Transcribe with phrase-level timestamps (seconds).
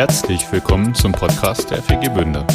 [0.00, 2.46] Herzlich willkommen zum Podcast der FG Bünde.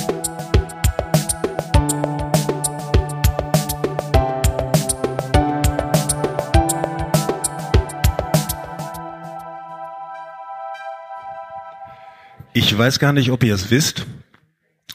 [12.54, 14.08] Ich weiß gar nicht, ob ihr es wisst,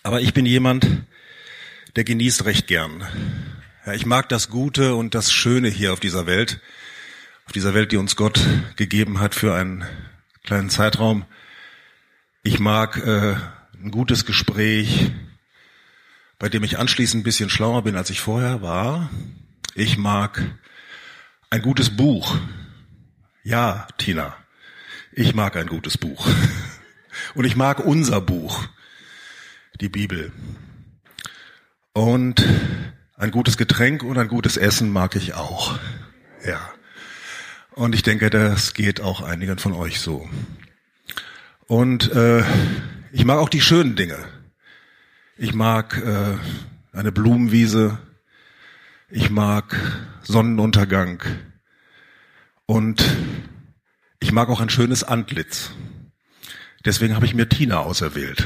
[0.03, 1.05] aber ich bin jemand,
[1.95, 3.07] der genießt recht gern.
[3.87, 6.61] Ja, ich mag das Gute und das Schöne hier auf dieser Welt,
[7.47, 8.41] auf dieser Welt, die uns Gott
[8.75, 9.85] gegeben hat für einen
[10.43, 11.27] kleinen Zeitraum.
[12.43, 13.37] Ich mag äh,
[13.75, 15.11] ein gutes Gespräch,
[16.39, 19.11] bei dem ich anschließend ein bisschen schlauer bin, als ich vorher war.
[19.75, 20.43] Ich mag
[21.51, 22.39] ein gutes Buch.
[23.43, 24.34] Ja, Tina,
[25.12, 26.27] ich mag ein gutes Buch.
[27.34, 28.67] Und ich mag unser Buch,
[29.83, 30.33] die Bibel.
[31.93, 32.43] Und
[33.17, 35.79] ein gutes Getränk und ein gutes Essen mag ich auch.
[36.47, 36.70] Ja.
[37.73, 40.27] Und ich denke, das geht auch einigen von euch so.
[41.71, 42.43] Und äh,
[43.13, 44.19] ich mag auch die schönen Dinge.
[45.37, 46.37] Ich mag äh,
[46.93, 47.97] eine Blumenwiese.
[49.09, 49.77] Ich mag
[50.25, 51.23] Sonnenuntergang.
[52.67, 53.05] Und
[54.19, 55.71] ich mag auch ein schönes Antlitz.
[56.85, 58.45] Deswegen habe ich mir Tina auserwählt.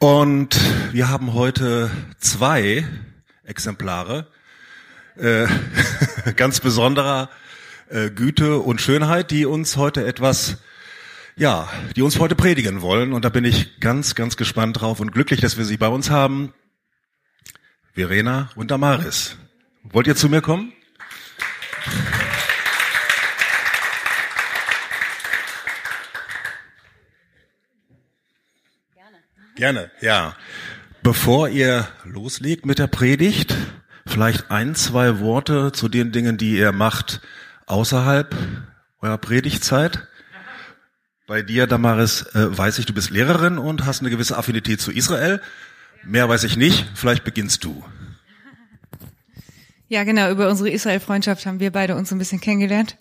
[0.00, 0.58] Und
[0.92, 2.84] wir haben heute zwei
[3.44, 4.26] Exemplare
[5.18, 5.46] äh,
[6.36, 7.30] ganz besonderer
[7.88, 10.58] äh, Güte und Schönheit, die uns heute etwas,
[11.36, 13.12] ja, die uns heute predigen wollen.
[13.12, 16.10] Und da bin ich ganz, ganz gespannt drauf und glücklich, dass wir sie bei uns
[16.10, 16.52] haben.
[17.94, 19.36] Verena und Damaris.
[19.82, 20.72] Wollt ihr zu mir kommen?
[29.54, 30.36] Gerne, ja.
[31.02, 33.56] Bevor ihr loslegt mit der Predigt,
[34.16, 37.20] vielleicht ein, zwei Worte zu den Dingen, die ihr macht
[37.66, 38.34] außerhalb
[39.02, 40.08] eurer Predigtzeit.
[41.26, 44.90] Bei dir, Damaris, äh, weiß ich, du bist Lehrerin und hast eine gewisse Affinität zu
[44.90, 45.42] Israel.
[46.02, 46.86] Mehr weiß ich nicht.
[46.94, 47.84] Vielleicht beginnst du.
[49.88, 50.30] Ja, genau.
[50.30, 52.96] Über unsere Israel-Freundschaft haben wir beide uns ein bisschen kennengelernt.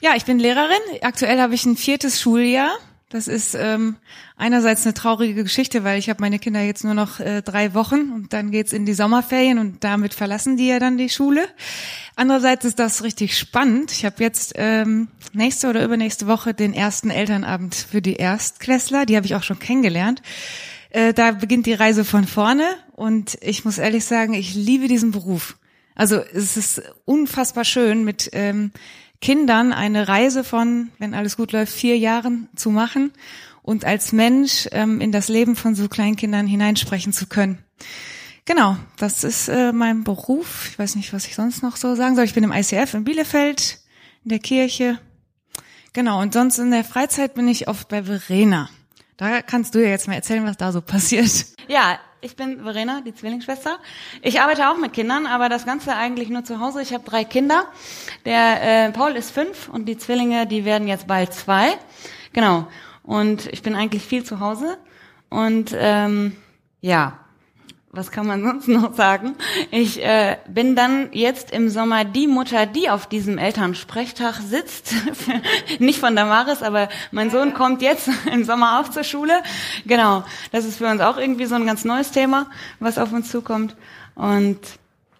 [0.00, 1.02] Ja, ich bin Lehrerin.
[1.02, 2.76] Aktuell habe ich ein viertes Schuljahr
[3.10, 3.96] das ist ähm,
[4.36, 8.12] einerseits eine traurige Geschichte, weil ich habe meine Kinder jetzt nur noch äh, drei Wochen
[8.12, 11.48] und dann geht's in die Sommerferien und damit verlassen die ja dann die Schule.
[12.16, 13.92] Andererseits ist das richtig spannend.
[13.92, 19.06] Ich habe jetzt ähm, nächste oder übernächste Woche den ersten Elternabend für die Erstklässler.
[19.06, 20.20] Die habe ich auch schon kennengelernt.
[20.90, 22.64] Äh, da beginnt die Reise von vorne
[22.94, 25.56] und ich muss ehrlich sagen, ich liebe diesen Beruf.
[25.94, 28.70] Also es ist unfassbar schön mit ähm,
[29.20, 33.12] Kindern eine Reise von, wenn alles gut läuft, vier Jahren zu machen
[33.62, 37.58] und als Mensch ähm, in das Leben von so Kleinkindern hineinsprechen zu können.
[38.44, 40.68] Genau, das ist äh, mein Beruf.
[40.70, 42.24] Ich weiß nicht, was ich sonst noch so sagen soll.
[42.24, 43.80] Ich bin im ICF in Bielefeld,
[44.24, 44.98] in der Kirche.
[45.92, 48.70] Genau, und sonst in der Freizeit bin ich oft bei Verena.
[49.18, 51.46] Da kannst du ja jetzt mal erzählen, was da so passiert.
[51.66, 53.78] Ja, ich bin Verena, die Zwillingsschwester.
[54.22, 56.82] Ich arbeite auch mit Kindern, aber das Ganze eigentlich nur zu Hause.
[56.82, 57.66] Ich habe drei Kinder.
[58.24, 61.78] Der äh, Paul ist fünf und die Zwillinge, die werden jetzt bald zwei.
[62.32, 62.66] Genau.
[63.02, 64.78] Und ich bin eigentlich viel zu Hause.
[65.28, 66.36] Und ähm,
[66.80, 67.18] ja,
[67.90, 69.34] was kann man sonst noch sagen?
[69.70, 74.94] Ich äh, bin dann jetzt im Sommer die Mutter, die auf diesem Elternsprechtag sitzt.
[75.78, 79.42] Nicht von Damaris, aber mein Sohn kommt jetzt im Sommer auch zur Schule.
[79.86, 80.22] Genau,
[80.52, 82.46] das ist für uns auch irgendwie so ein ganz neues Thema,
[82.78, 83.74] was auf uns zukommt.
[84.14, 84.58] Und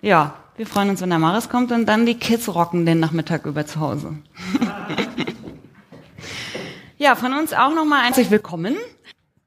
[0.03, 3.65] ja, wir freuen uns, wenn Damaris kommt und dann die Kids rocken den Nachmittag über
[3.65, 4.19] zu Hause.
[6.99, 8.77] ja, von uns auch nochmal herzlich willkommen.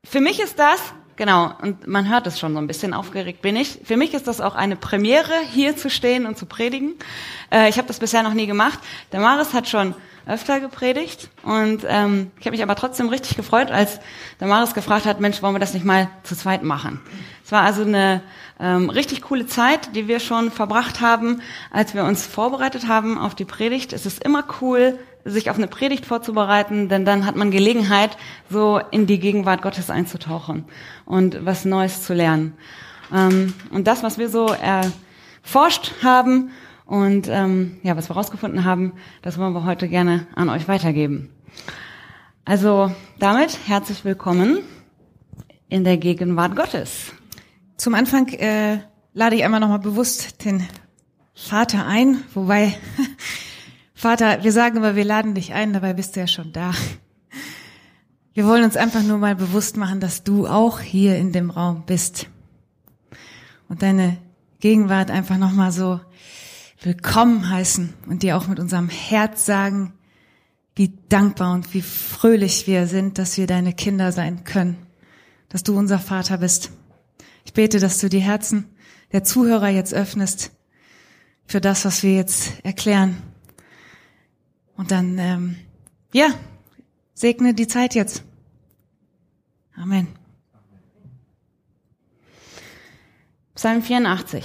[0.04, 0.82] Für mich ist das
[1.16, 3.80] Genau, und man hört es schon so ein bisschen, aufgeregt bin ich.
[3.84, 6.96] Für mich ist das auch eine Premiere, hier zu stehen und zu predigen.
[7.52, 8.80] Äh, ich habe das bisher noch nie gemacht.
[9.12, 9.94] Der Maris hat schon
[10.26, 14.00] öfter gepredigt und ähm, ich habe mich aber trotzdem richtig gefreut, als
[14.40, 17.02] der Maris gefragt hat, Mensch, wollen wir das nicht mal zu zweit machen?
[17.44, 18.22] Es war also eine
[18.60, 21.42] ähm, richtig coole Zeit, die wir schon verbracht haben,
[21.72, 23.94] als wir uns vorbereitet haben auf die Predigt.
[23.94, 28.18] Es ist immer cool, sich auf eine Predigt vorzubereiten, denn dann hat man Gelegenheit,
[28.50, 30.66] so in die Gegenwart Gottes einzutauchen
[31.06, 32.54] und was Neues zu lernen.
[33.14, 36.52] Ähm, und das, was wir so erforscht haben
[36.86, 41.30] und ähm, ja, was wir herausgefunden haben, das wollen wir heute gerne an euch weitergeben.
[42.44, 44.60] Also damit herzlich willkommen
[45.70, 47.14] in der Gegenwart Gottes.
[47.78, 48.80] Zum Anfang äh,
[49.14, 50.68] lade ich einmal nochmal bewusst den
[51.34, 52.76] Vater ein, wobei
[54.02, 56.74] Vater, wir sagen immer, wir laden dich ein, dabei bist du ja schon da.
[58.34, 61.84] Wir wollen uns einfach nur mal bewusst machen, dass du auch hier in dem Raum
[61.86, 62.26] bist.
[63.70, 64.18] Und deine
[64.60, 66.00] Gegenwart einfach nochmal so
[66.82, 69.94] willkommen heißen und dir auch mit unserem Herz sagen,
[70.74, 74.78] wie dankbar und wie fröhlich wir sind, dass wir deine Kinder sein können,
[75.48, 76.72] dass du unser Vater bist.
[77.46, 78.66] Ich bete, dass du die Herzen
[79.12, 80.54] der Zuhörer jetzt öffnest
[81.46, 83.31] für das, was wir jetzt erklären.
[84.82, 85.58] Und dann, ähm,
[86.12, 86.30] ja,
[87.14, 88.24] segne die Zeit jetzt.
[89.76, 90.08] Amen.
[93.54, 94.44] Psalm 84,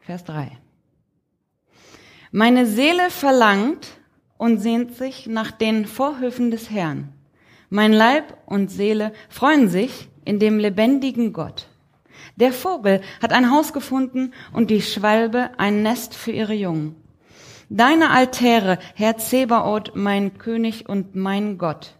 [0.00, 0.58] Vers 3.
[2.30, 3.88] Meine Seele verlangt
[4.36, 7.14] und sehnt sich nach den Vorhöfen des Herrn.
[7.70, 11.66] Mein Leib und Seele freuen sich in dem lebendigen Gott.
[12.36, 16.99] Der Vogel hat ein Haus gefunden und die Schwalbe ein Nest für ihre Jungen.
[17.72, 21.94] Deine Altäre, Herr Zebaoth, mein König und mein Gott.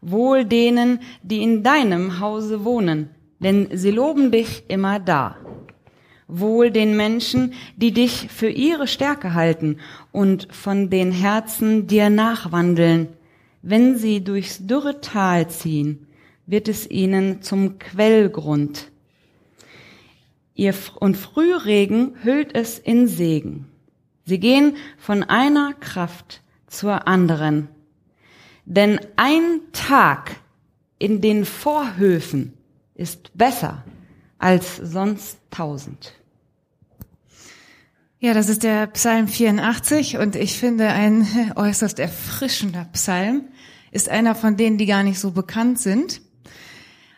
[0.00, 5.36] Wohl denen, die in deinem Hause wohnen, denn sie loben dich immer da.
[6.26, 9.78] Wohl den Menschen, die dich für ihre Stärke halten
[10.10, 13.10] und von den Herzen dir nachwandeln.
[13.62, 16.08] Wenn sie durchs dürre Tal ziehen,
[16.46, 18.90] wird es ihnen zum Quellgrund.
[20.56, 23.66] Ihr und Frühregen hüllt es in Segen.
[24.26, 27.68] Sie gehen von einer Kraft zur anderen.
[28.64, 30.36] Denn ein Tag
[30.98, 32.52] in den Vorhöfen
[32.96, 33.84] ist besser
[34.38, 36.12] als sonst tausend.
[38.18, 43.44] Ja, das ist der Psalm 84 und ich finde ein äußerst erfrischender Psalm.
[43.92, 46.20] Ist einer von denen, die gar nicht so bekannt sind.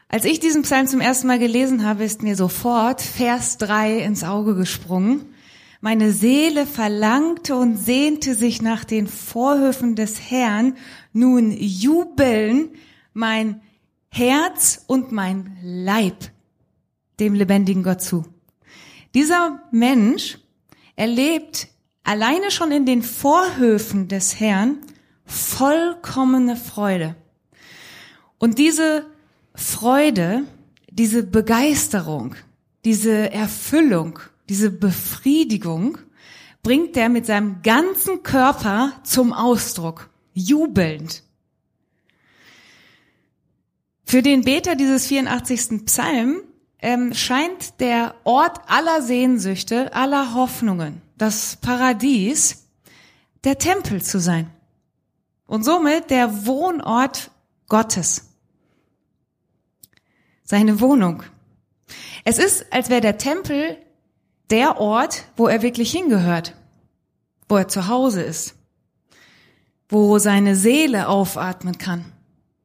[0.09, 4.25] Als ich diesen Psalm zum ersten Mal gelesen habe, ist mir sofort Vers 3 ins
[4.25, 5.35] Auge gesprungen.
[5.81, 10.77] Meine Seele verlangte und sehnte sich nach den Vorhöfen des Herrn.
[11.13, 12.71] Nun jubeln
[13.13, 13.61] mein
[14.09, 16.17] Herz und mein Leib
[17.21, 18.25] dem lebendigen Gott zu.
[19.15, 20.39] Dieser Mensch
[20.97, 21.69] erlebt
[22.03, 24.79] alleine schon in den Vorhöfen des Herrn
[25.25, 27.15] vollkommene Freude.
[28.39, 29.07] Und diese
[29.55, 30.45] Freude,
[30.91, 32.35] diese Begeisterung,
[32.85, 35.99] diese Erfüllung, diese Befriedigung
[36.63, 41.23] bringt er mit seinem ganzen Körper zum Ausdruck, jubelnd.
[44.05, 45.85] Für den Beter dieses 84.
[45.85, 46.41] Psalm
[46.81, 52.67] ähm, scheint der Ort aller Sehnsüchte, aller Hoffnungen, das Paradies,
[53.45, 54.51] der Tempel zu sein.
[55.47, 57.31] Und somit der Wohnort
[57.69, 58.31] Gottes.
[60.45, 61.23] Seine Wohnung.
[62.25, 63.77] Es ist, als wäre der Tempel
[64.51, 66.55] der Ort, wo er wirklich hingehört,
[67.49, 68.55] wo er zu Hause ist,
[69.89, 72.05] wo seine Seele aufatmen kann,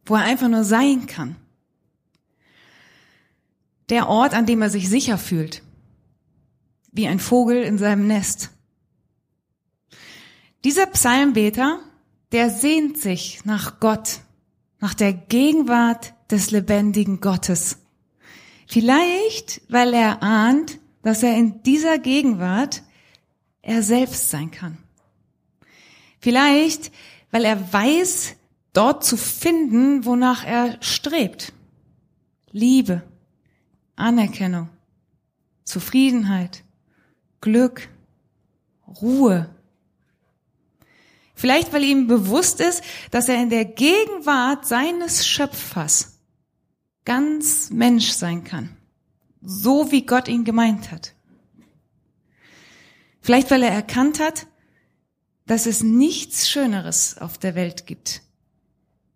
[0.06, 1.36] wo er einfach nur sein kann
[3.90, 5.62] der Ort, an dem er sich sicher fühlt,
[6.92, 8.50] wie ein Vogel in seinem Nest.
[10.64, 11.80] Dieser Psalmbeter,
[12.32, 14.22] der sehnt sich nach Gott,
[14.80, 17.78] nach der Gegenwart des lebendigen Gottes.
[18.66, 22.82] Vielleicht, weil er ahnt, dass er in dieser Gegenwart
[23.62, 24.78] er selbst sein kann.
[26.20, 26.92] Vielleicht,
[27.32, 28.36] weil er weiß,
[28.74, 31.54] dort zu finden, wonach er strebt.
[32.52, 33.04] Liebe,
[33.96, 34.70] Anerkennung,
[35.64, 36.64] Zufriedenheit,
[37.42, 37.90] Glück,
[39.02, 39.50] Ruhe.
[41.36, 46.20] Vielleicht, weil ihm bewusst ist, dass er in der Gegenwart seines Schöpfers
[47.06, 48.78] ganz Mensch sein kann,
[49.44, 51.14] so wie Gott ihn gemeint hat.
[53.22, 54.48] Vielleicht, weil er erkannt hat,
[55.46, 58.22] dass es nichts Schöneres auf der Welt gibt,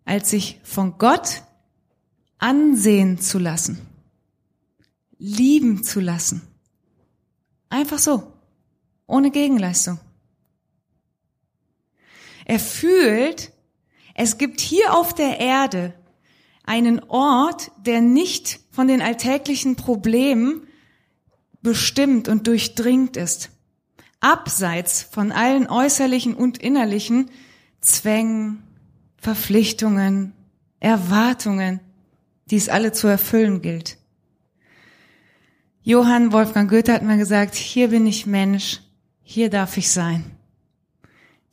[0.04, 1.42] als sich von Gott
[2.38, 3.88] ansehen zu lassen
[5.18, 6.42] lieben zu lassen.
[7.68, 8.32] Einfach so,
[9.06, 10.00] ohne Gegenleistung.
[12.44, 13.52] Er fühlt,
[14.14, 15.94] es gibt hier auf der Erde
[16.64, 20.62] einen Ort, der nicht von den alltäglichen Problemen
[21.62, 23.50] bestimmt und durchdringt ist.
[24.20, 27.28] Abseits von allen äußerlichen und innerlichen
[27.80, 28.62] Zwängen,
[29.16, 30.32] Verpflichtungen,
[30.78, 31.80] Erwartungen,
[32.52, 33.98] die es alle zu erfüllen gilt.
[35.82, 38.80] Johann Wolfgang Goethe hat mal gesagt, hier bin ich Mensch,
[39.24, 40.24] hier darf ich sein.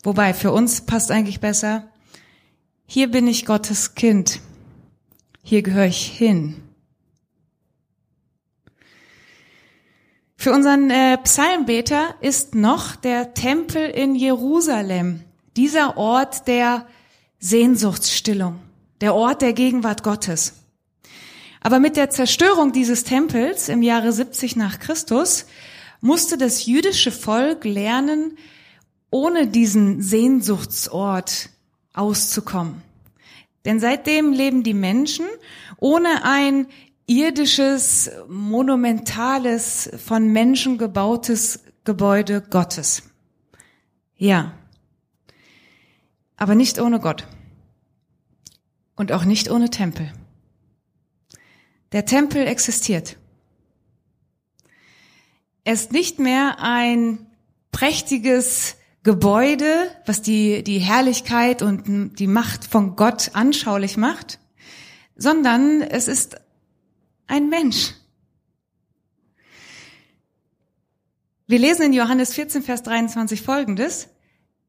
[0.03, 1.91] Wobei für uns passt eigentlich besser,
[2.85, 4.41] hier bin ich Gottes Kind,
[5.41, 6.61] hier gehöre ich hin.
[10.45, 15.21] Für unseren äh, Psalmbeter ist noch der Tempel in Jerusalem,
[15.57, 16.85] dieser Ort der
[17.39, 18.59] Sehnsuchtsstillung,
[19.01, 20.53] der Ort der Gegenwart Gottes.
[21.61, 25.47] Aber mit der Zerstörung dieses Tempels im Jahre 70 nach Christus
[25.99, 28.37] musste das jüdische Volk lernen,
[29.09, 31.49] ohne diesen Sehnsuchtsort
[31.95, 32.83] auszukommen.
[33.65, 35.25] Denn seitdem leben die Menschen
[35.79, 36.67] ohne ein
[37.07, 43.03] irdisches, monumentales, von Menschen gebautes Gebäude Gottes.
[44.17, 44.53] Ja.
[46.35, 47.27] Aber nicht ohne Gott.
[48.95, 50.11] Und auch nicht ohne Tempel.
[51.91, 53.17] Der Tempel existiert.
[55.63, 57.25] Er ist nicht mehr ein
[57.71, 64.39] prächtiges Gebäude, was die, die Herrlichkeit und die Macht von Gott anschaulich macht,
[65.15, 66.37] sondern es ist
[67.27, 67.93] ein Mensch.
[71.47, 74.09] Wir lesen in Johannes 14, Vers 23 folgendes.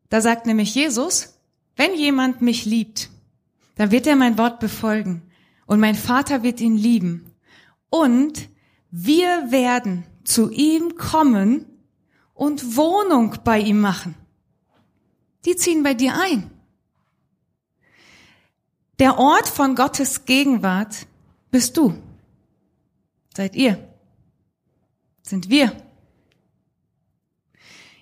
[0.09, 1.39] Da sagt nämlich Jesus,
[1.75, 3.11] wenn jemand mich liebt,
[3.77, 5.23] dann wird er mein Wort befolgen
[5.67, 7.33] und mein Vater wird ihn lieben.
[7.91, 8.49] Und
[8.91, 11.67] wir werden zu ihm kommen
[12.35, 14.15] und Wohnung bei ihm machen.
[15.45, 16.51] Die ziehen bei dir ein.
[18.99, 21.07] Der Ort von Gottes Gegenwart
[21.51, 21.95] bist du.
[23.37, 23.77] Seid ihr.
[25.21, 25.71] Sind wir.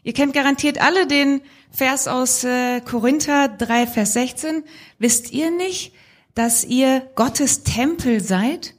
[0.05, 1.41] Ihr kennt garantiert alle den
[1.73, 4.63] Vers aus äh, Korinther 3, Vers 16.
[5.01, 5.93] Wisst ihr nicht,
[6.37, 8.77] dass ihr Gottes Tempel seid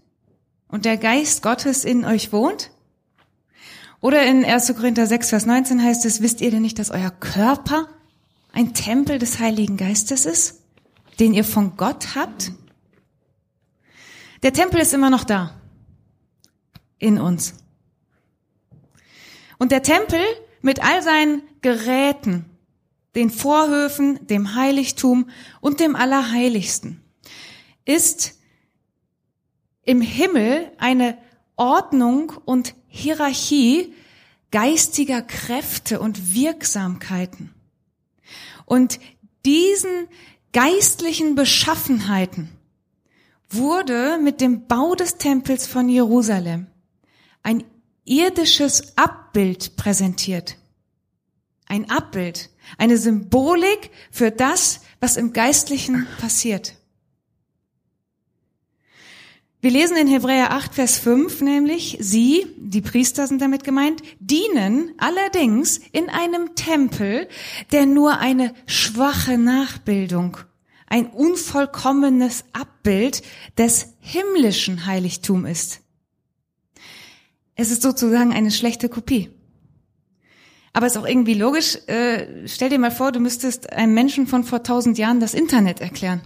[0.69, 2.71] und der Geist Gottes in euch wohnt?
[3.99, 4.77] Oder in 1.
[4.77, 7.89] Korinther 6, Vers 19 heißt es, wisst ihr denn nicht, dass euer Körper
[8.53, 10.61] ein Tempel des Heiligen Geistes ist,
[11.19, 12.53] den ihr von Gott habt?
[14.41, 15.59] Der Tempel ist immer noch da.
[16.99, 17.53] In uns.
[19.57, 20.19] Und der Tempel
[20.61, 22.45] mit all seinen Geräten,
[23.15, 25.29] den Vorhöfen, dem Heiligtum
[25.61, 27.01] und dem Allerheiligsten,
[27.85, 28.35] ist
[29.83, 31.17] im Himmel eine
[31.55, 33.93] Ordnung und Hierarchie
[34.51, 37.53] geistiger Kräfte und Wirksamkeiten.
[38.65, 38.99] Und
[39.45, 40.07] diesen
[40.51, 42.49] geistlichen Beschaffenheiten
[43.49, 46.67] wurde mit dem Bau des Tempels von Jerusalem
[47.45, 47.63] ein
[48.05, 50.57] irdisches Abbild präsentiert.
[51.67, 56.73] Ein Abbild, eine Symbolik für das, was im Geistlichen passiert.
[59.61, 64.93] Wir lesen in Hebräer 8, Vers 5 nämlich, sie, die Priester sind damit gemeint, dienen
[64.97, 67.27] allerdings in einem Tempel,
[67.71, 70.37] der nur eine schwache Nachbildung,
[70.87, 73.23] ein unvollkommenes Abbild
[73.57, 75.84] des himmlischen Heiligtum ist.
[77.55, 79.29] Es ist sozusagen eine schlechte Kopie.
[80.73, 81.77] Aber ist auch irgendwie logisch.
[81.87, 85.79] Äh, stell dir mal vor, du müsstest einem Menschen von vor tausend Jahren das Internet
[85.79, 86.21] erklären.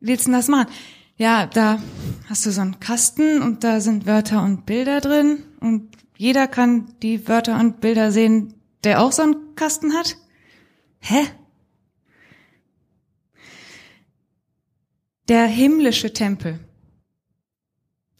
[0.00, 0.68] Willst du das machen?
[1.16, 1.80] Ja, da
[2.28, 6.94] hast du so einen Kasten und da sind Wörter und Bilder drin und jeder kann
[7.02, 10.16] die Wörter und Bilder sehen, der auch so einen Kasten hat.
[11.00, 11.26] Hä?
[15.28, 16.60] Der himmlische Tempel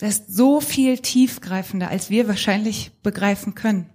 [0.02, 3.88] das ist so viel tiefgreifender, als wir wahrscheinlich begreifen können.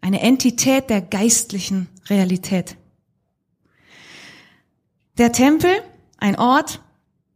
[0.00, 2.76] Eine Entität der geistlichen Realität.
[5.16, 5.70] Der Tempel,
[6.18, 6.82] ein Ort,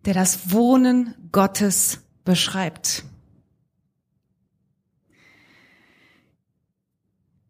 [0.04, 3.04] der das Wohnen Gottes beschreibt.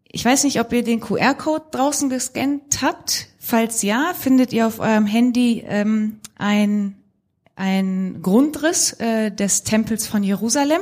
[0.05, 3.29] Ich weiß nicht, ob ihr den QR-Code draußen gescannt habt.
[3.39, 6.98] Falls ja, findet ihr auf eurem Handy ähm, ein
[7.59, 10.81] ein Grundriss äh, des Tempels von Jerusalem.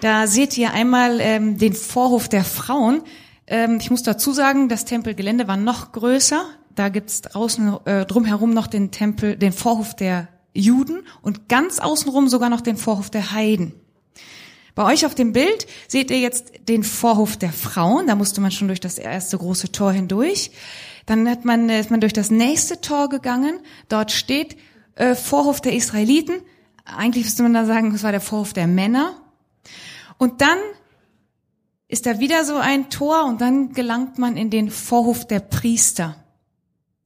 [0.00, 3.02] Da seht ihr einmal ähm, den Vorhof der Frauen.
[3.46, 6.44] Ähm, ich muss dazu sagen, das Tempelgelände war noch größer.
[6.74, 12.28] Da gibt's draußen äh, drumherum noch den Tempel, den Vorhof der Juden und ganz außenrum
[12.28, 13.74] sogar noch den Vorhof der Heiden.
[14.74, 18.08] Bei euch auf dem Bild seht ihr jetzt den Vorhof der Frauen.
[18.08, 20.50] Da musste man schon durch das erste große Tor hindurch.
[21.06, 23.60] Dann hat man, ist man durch das nächste Tor gegangen.
[23.88, 24.56] Dort steht
[24.96, 26.40] äh, Vorhof der Israeliten.
[26.84, 29.16] Eigentlich müsste man da sagen, es war der Vorhof der Männer.
[30.18, 30.58] Und dann
[31.88, 36.16] ist da wieder so ein Tor und dann gelangt man in den Vorhof der Priester.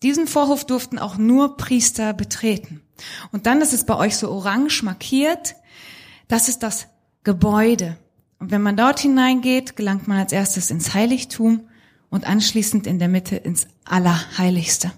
[0.02, 2.82] Diesen Vorhof durften auch nur Priester betreten.
[3.32, 5.56] Und dann ist es bei euch so orange markiert.
[6.28, 6.86] Das ist das
[7.24, 7.96] Gebäude.
[8.38, 11.68] Und wenn man dort hineingeht, gelangt man als erstes ins Heiligtum
[12.10, 14.92] und anschließend in der Mitte ins Allerheiligste.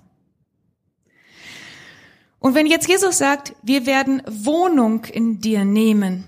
[2.40, 6.24] Und wenn jetzt Jesus sagt, wir werden Wohnung in dir nehmen,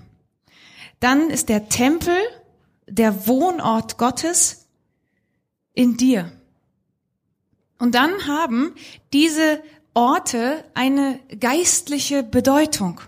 [0.99, 2.15] dann ist der Tempel
[2.87, 4.67] der Wohnort Gottes
[5.73, 6.31] in dir.
[7.79, 8.75] Und dann haben
[9.11, 9.61] diese
[9.93, 13.01] Orte eine geistliche Bedeutung.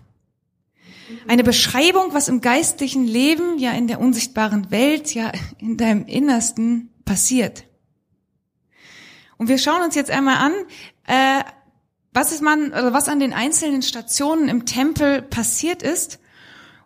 [1.28, 6.90] Eine Beschreibung, was im geistlichen Leben, ja in der unsichtbaren Welt, ja in deinem Innersten
[7.06, 7.66] passiert.
[9.38, 10.54] Und wir schauen uns jetzt einmal an,
[11.06, 11.44] äh,
[12.16, 16.20] was ist man, also was an den einzelnen Stationen im Tempel passiert ist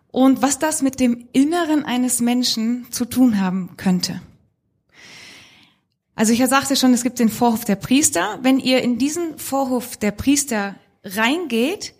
[0.08, 4.20] und was das mit dem Inneren eines Menschen zu tun haben könnte.
[6.16, 8.40] Also ich sagte schon, es gibt den Vorhof der Priester.
[8.42, 11.94] Wenn ihr in diesen Vorhof der Priester reingeht,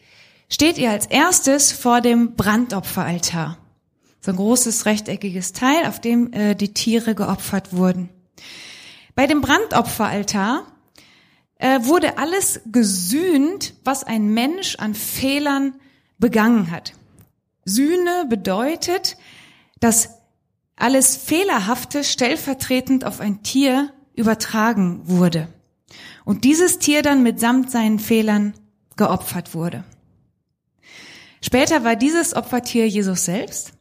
[0.49, 3.59] steht ihr als erstes vor dem Brandopferaltar.
[4.21, 8.09] So ein großes rechteckiges Teil, auf dem äh, die Tiere geopfert wurden.
[9.15, 10.67] Bei dem Brandopferaltar
[11.61, 15.75] äh, wurde alles gesühnt, was ein Mensch an Fehlern
[16.19, 16.95] begangen hat.
[17.65, 19.19] Sühne bedeutet,
[19.79, 20.11] dass
[20.77, 25.49] alles Fehlerhafte stellvertretend auf ein Tier übertragen wurde.
[26.25, 28.55] Und dieses Tier dann mitsamt seinen Fehlern
[28.97, 29.85] geopfert wurde.
[31.43, 33.73] Später war dieses Opfertier Jesus selbst,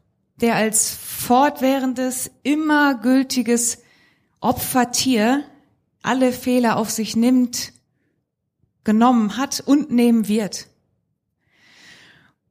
[0.41, 3.79] der als fortwährendes, immer gültiges
[4.41, 5.43] Opfertier
[6.01, 7.73] alle Fehler auf sich nimmt,
[8.83, 10.67] genommen hat und nehmen wird.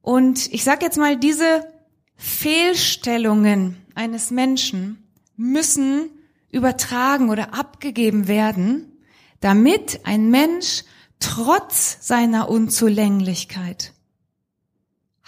[0.01, 1.67] Und ich sage jetzt mal, diese
[2.15, 5.03] Fehlstellungen eines Menschen
[5.35, 6.09] müssen
[6.51, 8.91] übertragen oder abgegeben werden,
[9.39, 10.83] damit ein Mensch
[11.19, 13.93] trotz seiner Unzulänglichkeit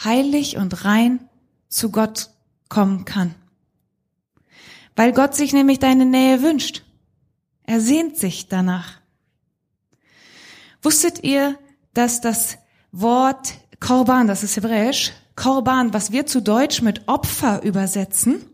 [0.04, 1.30] heilig und rein
[1.68, 2.30] zu Gott
[2.70, 3.36] kommen kann.
[4.96, 6.84] Weil Gott sich nämlich deine Nähe wünscht.
[7.72, 9.00] Er sehnt sich danach.
[10.82, 11.58] Wusstet ihr,
[11.94, 12.58] dass das
[12.92, 18.46] Wort Korban, das ist hebräisch, Korban, was wir zu Deutsch mit Opfer übersetzen,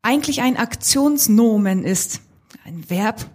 [0.00, 2.22] eigentlich ein Aktionsnomen ist,
[2.64, 3.26] ein Verb,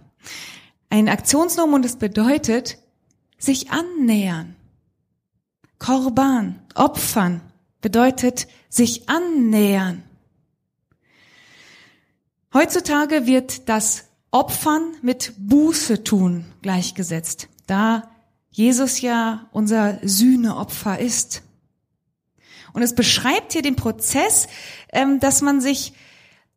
[0.90, 2.78] ein Aktionsnomen und es bedeutet
[3.38, 4.56] sich annähern.
[5.78, 7.42] Korban, opfern,
[7.80, 10.02] bedeutet sich annähern.
[12.54, 18.08] Heutzutage wird das Opfern mit Buße tun gleichgesetzt, da
[18.52, 21.42] Jesus ja unser Sühneopfer ist.
[22.72, 24.46] Und es beschreibt hier den Prozess,
[24.92, 25.94] ähm, dass man sich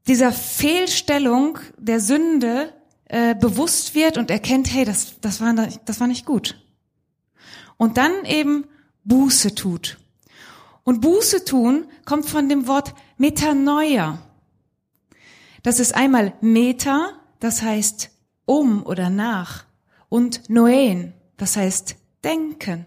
[0.07, 2.73] dieser Fehlstellung der Sünde
[3.05, 5.55] äh, bewusst wird und erkennt, hey, das, das, war,
[5.85, 6.63] das war nicht gut.
[7.75, 8.65] Und dann eben
[9.03, 9.97] Buße tut.
[10.83, 14.26] Und Buße tun kommt von dem Wort Metanoia.
[15.67, 18.11] Das ist einmal Meta, das heißt
[18.45, 19.65] um oder nach,
[20.07, 22.85] und Noen, das heißt denken.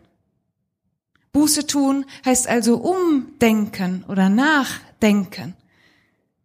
[1.31, 5.57] Buße tun heißt also umdenken oder nachdenken.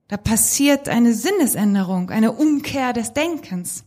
[0.09, 3.85] Da passiert eine Sinnesänderung, eine Umkehr des Denkens.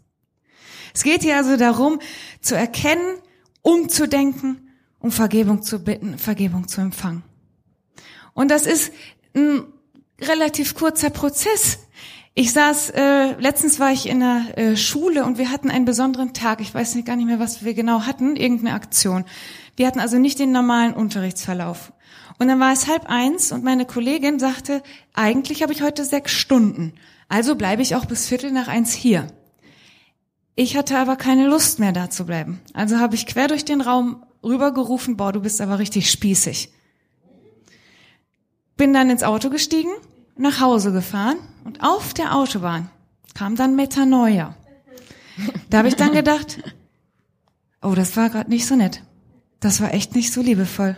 [0.95, 2.01] Es geht hier also darum,
[2.41, 3.19] zu erkennen,
[3.61, 7.25] umzudenken, um Vergebung zu bitten, Vergebung zu empfangen.
[8.33, 8.91] Und das ist
[9.35, 9.67] ein
[10.19, 11.81] relativ kurzer Prozess.
[12.41, 16.35] Ich saß, äh, letztens war ich in der äh, Schule und wir hatten einen besonderen
[16.35, 16.61] Tag.
[16.61, 19.25] Ich weiß nicht, gar nicht mehr, was wir genau hatten, irgendeine Aktion.
[19.75, 21.93] Wir hatten also nicht den normalen Unterrichtsverlauf.
[22.39, 26.31] Und dann war es halb eins und meine Kollegin sagte, eigentlich habe ich heute sechs
[26.31, 26.93] Stunden.
[27.29, 29.27] Also bleibe ich auch bis Viertel nach eins hier.
[30.55, 32.61] Ich hatte aber keine Lust mehr da zu bleiben.
[32.73, 36.73] Also habe ich quer durch den Raum rübergerufen, boah, du bist aber richtig spießig.
[38.77, 39.91] Bin dann ins Auto gestiegen,
[40.39, 42.91] nach Hause gefahren und auf der Autobahn
[43.35, 44.55] kam dann Metanoia.
[45.71, 46.59] Da habe ich dann gedacht,
[47.83, 49.03] oh, das war gerade nicht so nett.
[49.61, 50.97] Das war echt nicht so liebevoll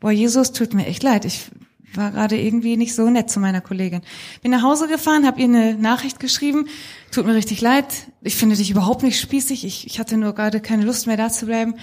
[0.00, 1.24] boah, Jesus, tut mir echt leid.
[1.24, 1.50] Ich
[1.94, 4.02] war gerade irgendwie nicht so nett zu meiner Kollegin.
[4.42, 6.68] Bin nach Hause gefahren, habe ihr eine Nachricht geschrieben.
[7.10, 7.86] Tut mir richtig leid.
[8.22, 9.64] Ich finde dich überhaupt nicht spießig.
[9.64, 11.74] Ich, ich hatte nur gerade keine Lust mehr da zu bleiben.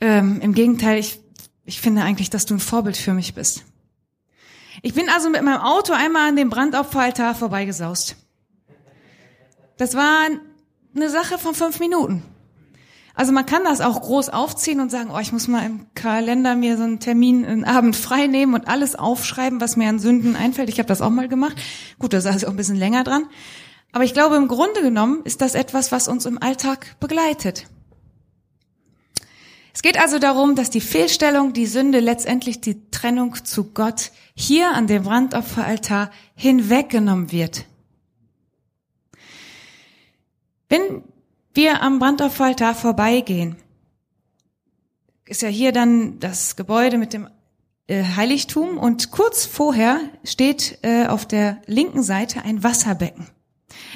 [0.00, 1.20] Ähm, Im Gegenteil, ich,
[1.64, 3.64] ich finde eigentlich, dass du ein Vorbild für mich bist.
[4.82, 8.16] Ich bin also mit meinem Auto einmal an dem Brandopferaltar vorbeigesaust.
[9.76, 10.26] Das war
[10.94, 12.22] eine Sache von fünf Minuten.
[13.14, 16.56] Also man kann das auch groß aufziehen und sagen, oh, ich muss mal im Kalender
[16.56, 20.34] mir so einen Termin, einen Abend frei nehmen und alles aufschreiben, was mir an Sünden
[20.34, 20.68] einfällt.
[20.68, 21.56] Ich habe das auch mal gemacht.
[21.98, 23.26] Gut, da saß ich auch ein bisschen länger dran.
[23.92, 27.66] Aber ich glaube, im Grunde genommen ist das etwas, was uns im Alltag begleitet.
[29.74, 34.72] Es geht also darum, dass die Fehlstellung, die Sünde, letztendlich die Trennung zu Gott hier
[34.72, 37.64] an dem Brandopferaltar hinweggenommen wird.
[40.68, 41.02] Wenn
[41.54, 43.56] wir am Brandopferaltar vorbeigehen,
[45.26, 47.28] ist ja hier dann das Gebäude mit dem
[47.86, 53.28] äh, Heiligtum und kurz vorher steht äh, auf der linken Seite ein Wasserbecken.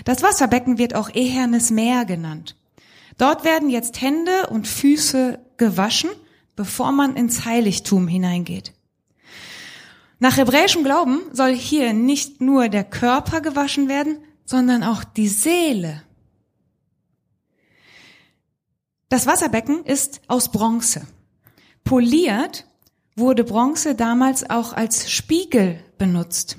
[0.05, 2.57] Das Wasserbecken wird auch Ehernes Meer genannt.
[3.19, 6.11] Dort werden jetzt Hände und Füße gewaschen,
[6.55, 8.73] bevor man ins Heiligtum hineingeht.
[10.19, 16.03] Nach hebräischem Glauben soll hier nicht nur der Körper gewaschen werden, sondern auch die Seele.
[19.09, 21.07] Das Wasserbecken ist aus Bronze.
[21.85, 22.67] Poliert
[23.15, 26.59] wurde Bronze damals auch als Spiegel benutzt.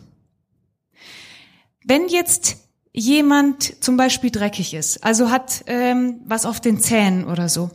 [1.84, 2.67] Wenn jetzt
[2.98, 7.70] jemand zum Beispiel dreckig ist, also hat ähm, was auf den Zähnen oder so,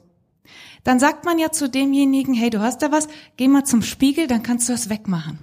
[0.82, 3.06] dann sagt man ja zu demjenigen, hey, du hast da was,
[3.36, 5.38] geh mal zum Spiegel, dann kannst du das wegmachen.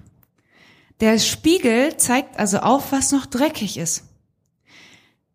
[0.99, 4.03] Der Spiegel zeigt also auf, was noch dreckig ist.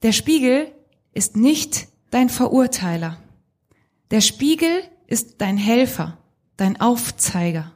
[0.02, 0.70] Der Spiegel
[1.14, 3.16] ist nicht dein Verurteiler.
[4.10, 6.18] Der Spiegel ist dein Helfer,
[6.58, 7.72] dein Aufzeiger.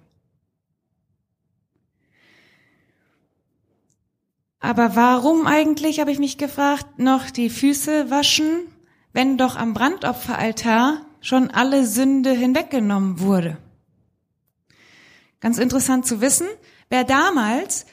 [4.61, 8.66] Aber warum eigentlich, habe ich mich gefragt, noch die Füße waschen,
[9.12, 13.59] wenn doch am Brandopferaltar schon alle Sünde hinweggenommen wurde?
[15.40, 16.49] Ganz interessant zu wissen,
[16.88, 17.87] wer damals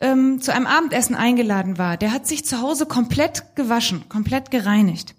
[0.00, 5.14] ähm, zu einem Abendessen eingeladen war, der hat sich zu Hause komplett gewaschen, komplett gereinigt.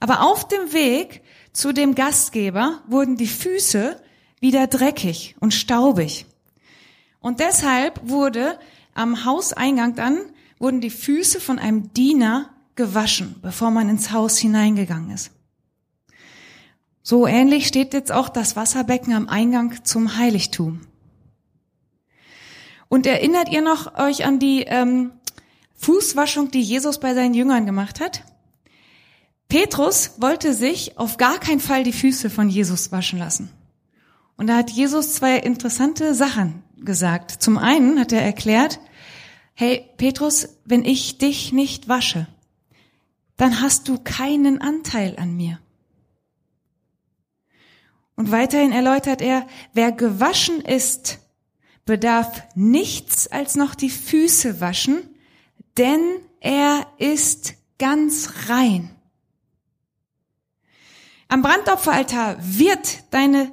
[0.00, 4.00] Aber auf dem Weg zu dem Gastgeber wurden die Füße
[4.40, 6.26] wieder dreckig und staubig.
[7.20, 8.58] Und deshalb wurde
[8.94, 10.18] am Hauseingang dann
[10.60, 15.32] wurden die Füße von einem Diener gewaschen, bevor man ins Haus hineingegangen ist.
[17.02, 20.82] So ähnlich steht jetzt auch das Wasserbecken am Eingang zum Heiligtum.
[22.88, 25.12] Und erinnert ihr noch euch an die ähm,
[25.76, 28.24] Fußwaschung, die Jesus bei seinen Jüngern gemacht hat?
[29.48, 33.50] Petrus wollte sich auf gar keinen Fall die Füße von Jesus waschen lassen.
[34.36, 37.30] Und da hat Jesus zwei interessante Sachen gesagt.
[37.42, 38.78] Zum einen hat er erklärt,
[39.54, 42.26] hey Petrus, wenn ich dich nicht wasche,
[43.36, 45.58] dann hast du keinen Anteil an mir.
[48.16, 51.20] Und weiterhin erläutert er, wer gewaschen ist,
[51.86, 55.08] bedarf nichts als noch die Füße waschen,
[55.78, 56.00] denn
[56.40, 58.94] er ist ganz rein.
[61.28, 63.52] Am Brandopferaltar wird deine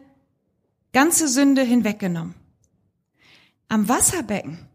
[0.92, 2.36] ganze Sünde hinweggenommen.
[3.70, 4.67] Am Wasserbecken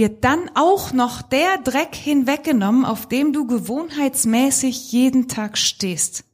[0.00, 6.24] wird dann auch noch der Dreck hinweggenommen, auf dem du gewohnheitsmäßig jeden Tag stehst.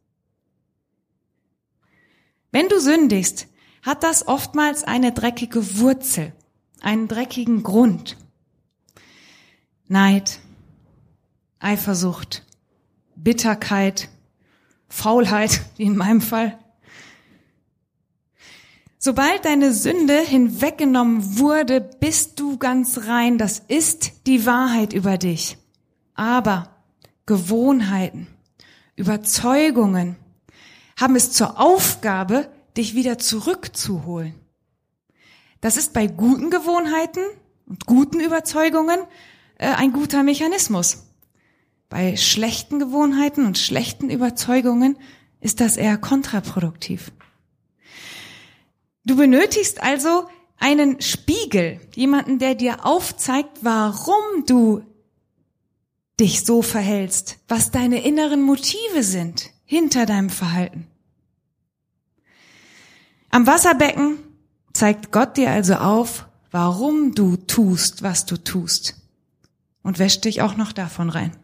[2.53, 3.49] Wenn du sündigst,
[3.83, 6.33] hat das oftmals eine dreckige Wurzel,
[6.81, 8.17] einen dreckigen Grund.
[9.89, 10.39] Neid,
[11.59, 12.45] Eifersucht,
[13.17, 14.09] Bitterkeit,
[14.89, 16.57] Faulheit, wie in meinem Fall,
[19.07, 23.39] Sobald deine Sünde hinweggenommen wurde, bist du ganz rein.
[23.39, 25.59] Das ist die Wahrheit über dich.
[26.17, 26.71] Aber
[27.25, 28.27] Gewohnheiten,
[28.97, 30.17] Überzeugungen
[30.99, 34.35] haben es zur Aufgabe, dich wieder zurückzuholen.
[35.61, 37.23] Das ist bei guten Gewohnheiten
[37.67, 38.99] und guten Überzeugungen
[39.59, 41.07] äh, ein guter Mechanismus.
[41.89, 44.99] Bei schlechten Gewohnheiten und schlechten Überzeugungen
[45.41, 47.13] ist das eher kontraproduktiv.
[49.07, 54.83] Du benötigst also einen Spiegel, jemanden, der dir aufzeigt, warum du
[56.19, 60.89] dich so verhältst, was deine inneren Motive sind hinter deinem Verhalten.
[63.31, 64.19] Am Wasserbecken
[64.73, 68.97] zeigt Gott dir also auf, warum du tust, was du tust
[69.83, 71.37] und wäscht dich auch noch davon rein.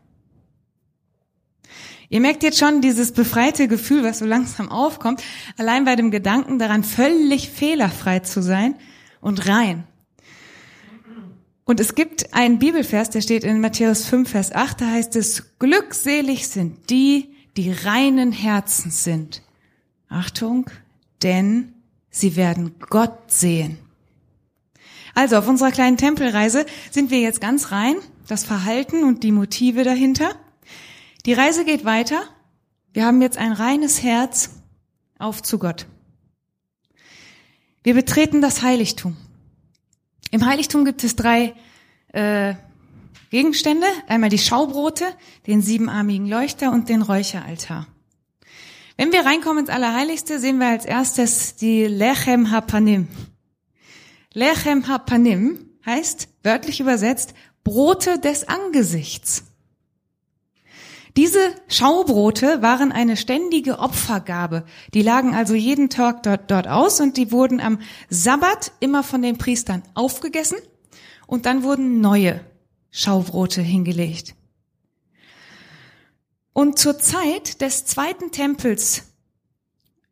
[2.12, 5.22] Ihr merkt jetzt schon dieses befreite Gefühl, was so langsam aufkommt,
[5.56, 8.74] allein bei dem Gedanken daran, völlig fehlerfrei zu sein
[9.22, 9.84] und rein.
[11.64, 15.58] Und es gibt einen Bibelvers, der steht in Matthäus 5, Vers 8, da heißt es,
[15.58, 19.40] glückselig sind die, die reinen Herzens sind.
[20.10, 20.68] Achtung,
[21.22, 21.72] denn
[22.10, 23.78] sie werden Gott sehen.
[25.14, 27.94] Also auf unserer kleinen Tempelreise sind wir jetzt ganz rein,
[28.28, 30.34] das Verhalten und die Motive dahinter.
[31.24, 32.22] Die Reise geht weiter.
[32.92, 34.50] Wir haben jetzt ein reines Herz
[35.18, 35.86] auf zu Gott.
[37.84, 39.16] Wir betreten das Heiligtum.
[40.32, 41.54] Im Heiligtum gibt es drei
[42.08, 42.54] äh,
[43.30, 43.86] Gegenstände.
[44.08, 45.04] Einmal die Schaubrote,
[45.46, 47.86] den siebenarmigen Leuchter und den Räucheraltar.
[48.96, 53.06] Wenn wir reinkommen ins Allerheiligste, sehen wir als erstes die Lechem Hapanim.
[54.32, 59.51] Lechem Hapanim heißt, wörtlich übersetzt, Brote des Angesichts.
[61.16, 64.64] Diese Schaubrote waren eine ständige Opfergabe.
[64.94, 69.20] Die lagen also jeden Tag dort, dort aus und die wurden am Sabbat immer von
[69.20, 70.58] den Priestern aufgegessen
[71.26, 72.40] und dann wurden neue
[72.90, 74.34] Schaubrote hingelegt.
[76.54, 79.04] Und zur Zeit des zweiten Tempels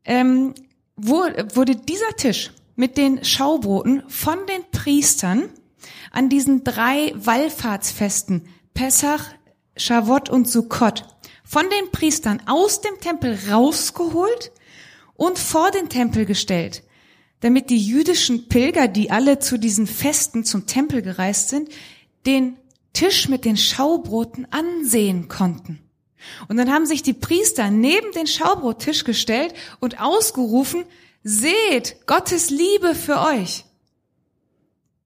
[0.05, 0.55] ähm,
[0.97, 5.51] wurde, dieser Tisch mit den Schaubroten von den Priestern
[6.11, 9.25] an diesen drei Wallfahrtsfesten, Pessach,
[9.81, 11.05] Shavuot und Sukkot,
[11.45, 14.53] von den Priestern aus dem Tempel rausgeholt
[15.15, 16.83] und vor den Tempel gestellt,
[17.41, 21.71] damit die jüdischen Pilger, die alle zu diesen Festen zum Tempel gereist sind,
[22.27, 22.57] den
[22.93, 25.81] Tisch mit den Schaubroten ansehen konnten.
[26.49, 30.85] Und dann haben sich die Priester neben den Schaubrottisch gestellt und ausgerufen,
[31.23, 33.65] seht Gottes Liebe für euch.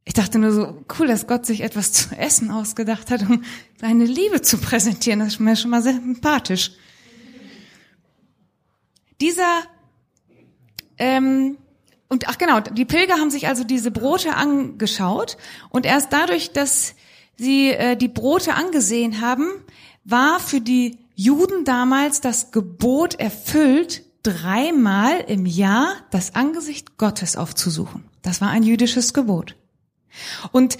[0.04, 3.42] Ich dachte nur so, cool, dass Gott sich etwas zu essen ausgedacht hat, um
[3.80, 5.20] seine Liebe zu präsentieren.
[5.20, 6.72] Das ist mir schon mal sehr sympathisch.
[9.20, 9.62] Dieser,
[10.98, 11.56] ähm,
[12.08, 15.38] und ach genau, die Pilger haben sich also diese Brote angeschaut
[15.70, 16.94] und erst dadurch, dass
[17.36, 19.48] sie äh, die Brote angesehen haben,
[20.04, 28.04] war für die Juden damals das Gebot erfüllt, dreimal im Jahr das Angesicht Gottes aufzusuchen.
[28.22, 29.56] Das war ein jüdisches Gebot.
[30.52, 30.78] Und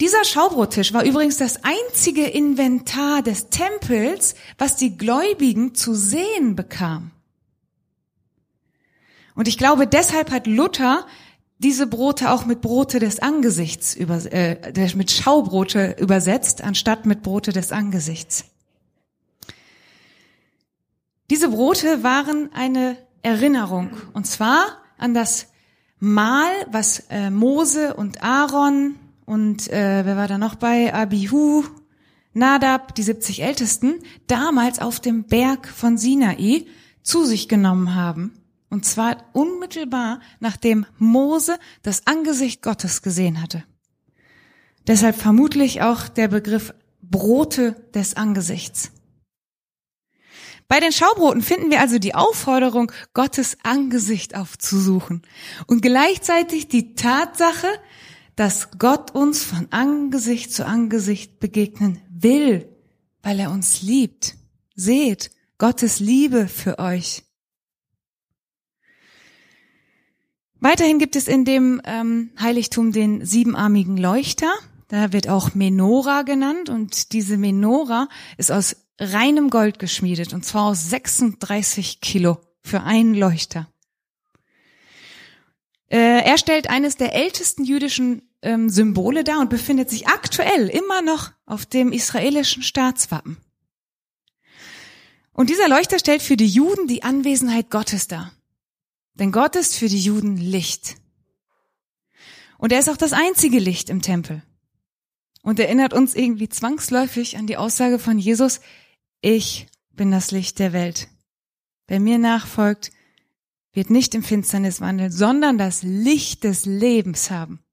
[0.00, 7.12] dieser Schaubrottisch war übrigens das einzige Inventar des Tempels, was die Gläubigen zu sehen bekamen.
[9.34, 11.06] Und ich glaube, deshalb hat Luther
[11.58, 17.52] diese Brote auch mit Brote des Angesichts über, äh, mit Schaubrote übersetzt, anstatt mit Brote
[17.52, 18.44] des Angesichts.
[21.30, 25.51] Diese Brote waren eine Erinnerung, und zwar an das
[26.04, 30.92] Mahl, was äh, Mose und Aaron und äh, wer war da noch bei?
[30.92, 31.62] Abihu,
[32.32, 36.66] Nadab, die 70 Ältesten, damals auf dem Berg von Sinai
[37.04, 38.32] zu sich genommen haben.
[38.68, 43.62] Und zwar unmittelbar, nachdem Mose das Angesicht Gottes gesehen hatte.
[44.88, 48.90] Deshalb vermutlich auch der Begriff Brote des Angesichts.
[50.72, 55.20] Bei den Schaubroten finden wir also die Aufforderung, Gottes Angesicht aufzusuchen
[55.66, 57.66] und gleichzeitig die Tatsache,
[58.36, 62.74] dass Gott uns von Angesicht zu Angesicht begegnen will,
[63.22, 64.36] weil er uns liebt.
[64.74, 67.22] Seht Gottes Liebe für euch.
[70.58, 74.50] Weiterhin gibt es in dem ähm, Heiligtum den siebenarmigen Leuchter.
[74.88, 78.08] Da wird auch Menora genannt und diese Menora
[78.38, 83.68] ist aus reinem Gold geschmiedet und zwar aus 36 Kilo für einen Leuchter.
[85.90, 91.02] Äh, er stellt eines der ältesten jüdischen ähm, Symbole dar und befindet sich aktuell immer
[91.02, 93.36] noch auf dem israelischen Staatswappen.
[95.32, 98.32] Und dieser Leuchter stellt für die Juden die Anwesenheit Gottes dar.
[99.14, 100.96] Denn Gott ist für die Juden Licht.
[102.58, 104.42] Und er ist auch das einzige Licht im Tempel.
[105.42, 108.60] Und erinnert uns irgendwie zwangsläufig an die Aussage von Jesus,
[109.22, 111.08] ich bin das Licht der Welt.
[111.86, 112.90] Wer mir nachfolgt,
[113.72, 117.64] wird nicht im Finsternis wandeln, sondern das Licht des Lebens haben.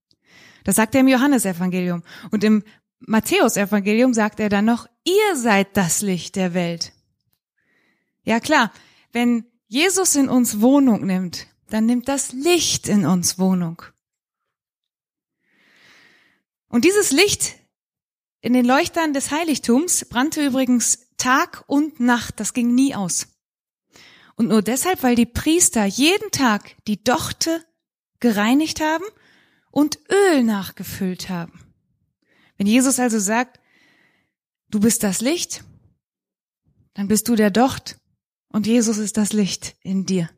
[0.63, 2.03] Das sagt er im Johannesevangelium.
[2.31, 2.63] Und im
[2.99, 6.93] Matthäusevangelium sagt er dann noch, ihr seid das Licht der Welt.
[8.23, 8.71] Ja klar,
[9.11, 13.81] wenn Jesus in uns Wohnung nimmt, dann nimmt das Licht in uns Wohnung.
[16.67, 17.55] Und dieses Licht
[18.41, 23.27] in den Leuchtern des Heiligtums brannte übrigens Tag und Nacht, das ging nie aus.
[24.35, 27.63] Und nur deshalb, weil die Priester jeden Tag die Dochte
[28.19, 29.03] gereinigt haben
[29.71, 31.59] und Öl nachgefüllt haben.
[32.57, 33.59] Wenn Jesus also sagt,
[34.69, 35.63] du bist das Licht,
[36.93, 37.97] dann bist du der Docht
[38.49, 40.29] und Jesus ist das Licht in dir.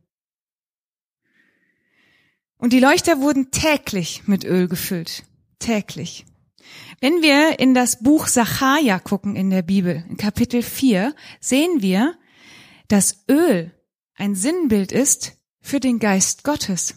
[2.58, 5.24] Und die Leuchter wurden täglich mit Öl gefüllt.
[5.58, 6.26] Täglich.
[7.00, 12.18] Wenn wir in das Buch Sacharja gucken in der Bibel, in Kapitel 4, sehen wir,
[12.88, 13.72] dass Öl
[14.16, 16.96] ein Sinnbild ist für den Geist Gottes,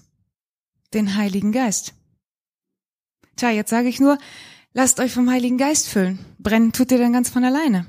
[0.93, 1.95] den Heiligen Geist.
[3.37, 4.19] Tja, jetzt sage ich nur,
[4.73, 6.19] lasst euch vom Heiligen Geist füllen.
[6.39, 7.87] Brennen tut ihr dann ganz von alleine.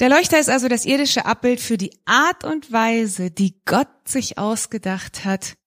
[0.00, 4.38] Der Leuchter ist also das irdische Abbild für die Art und Weise, die Gott sich
[4.38, 5.57] ausgedacht hat,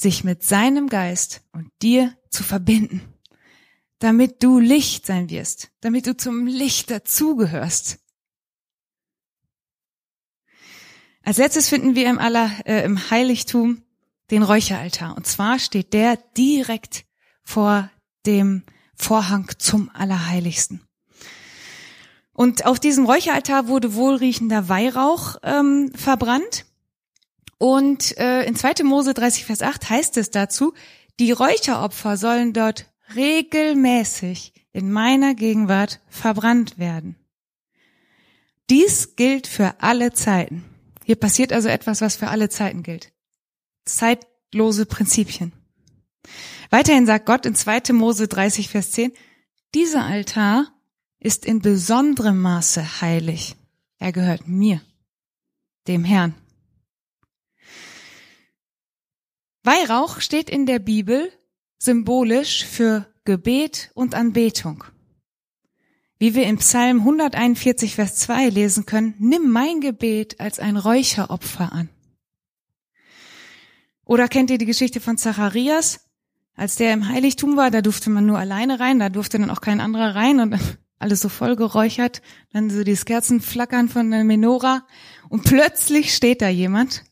[0.00, 3.02] sich mit seinem Geist und dir zu verbinden,
[3.98, 7.98] damit du Licht sein wirst, damit du zum Licht dazugehörst.
[11.22, 13.82] Als letztes finden wir im, Aller, äh, im Heiligtum
[14.30, 15.16] den Räucheraltar.
[15.16, 17.04] Und zwar steht der direkt
[17.42, 17.90] vor
[18.26, 18.62] dem
[18.94, 20.82] Vorhang zum Allerheiligsten.
[22.32, 26.64] Und auf diesem Räucheraltar wurde wohlriechender Weihrauch ähm, verbrannt.
[27.60, 28.84] Und äh, in 2.
[28.84, 30.72] Mose 30, Vers 8 heißt es dazu,
[31.18, 37.16] die Räucheropfer sollen dort regelmäßig in meiner Gegenwart verbrannt werden.
[38.70, 40.64] Dies gilt für alle Zeiten.
[41.04, 43.12] Hier passiert also etwas, was für alle Zeiten gilt.
[43.84, 45.52] Zeitlose Prinzipien.
[46.70, 47.92] Weiterhin sagt Gott in 2.
[47.92, 49.12] Mose 30, Vers 10,
[49.74, 50.72] dieser Altar
[51.18, 53.54] ist in besonderem Maße heilig.
[53.98, 54.80] Er gehört mir,
[55.88, 56.34] dem Herrn.
[59.62, 61.30] Weihrauch steht in der Bibel
[61.78, 64.84] symbolisch für Gebet und Anbetung.
[66.18, 71.72] Wie wir im Psalm 141, Vers 2 lesen können, nimm mein Gebet als ein Räucheropfer
[71.72, 71.88] an.
[74.04, 76.00] Oder kennt ihr die Geschichte von Zacharias?
[76.56, 79.60] Als der im Heiligtum war, da durfte man nur alleine rein, da durfte dann auch
[79.60, 80.58] kein anderer rein und
[80.98, 82.20] alles so voll geräuchert,
[82.52, 84.86] dann so die Kerzen flackern von der Menora
[85.28, 87.04] und plötzlich steht da jemand,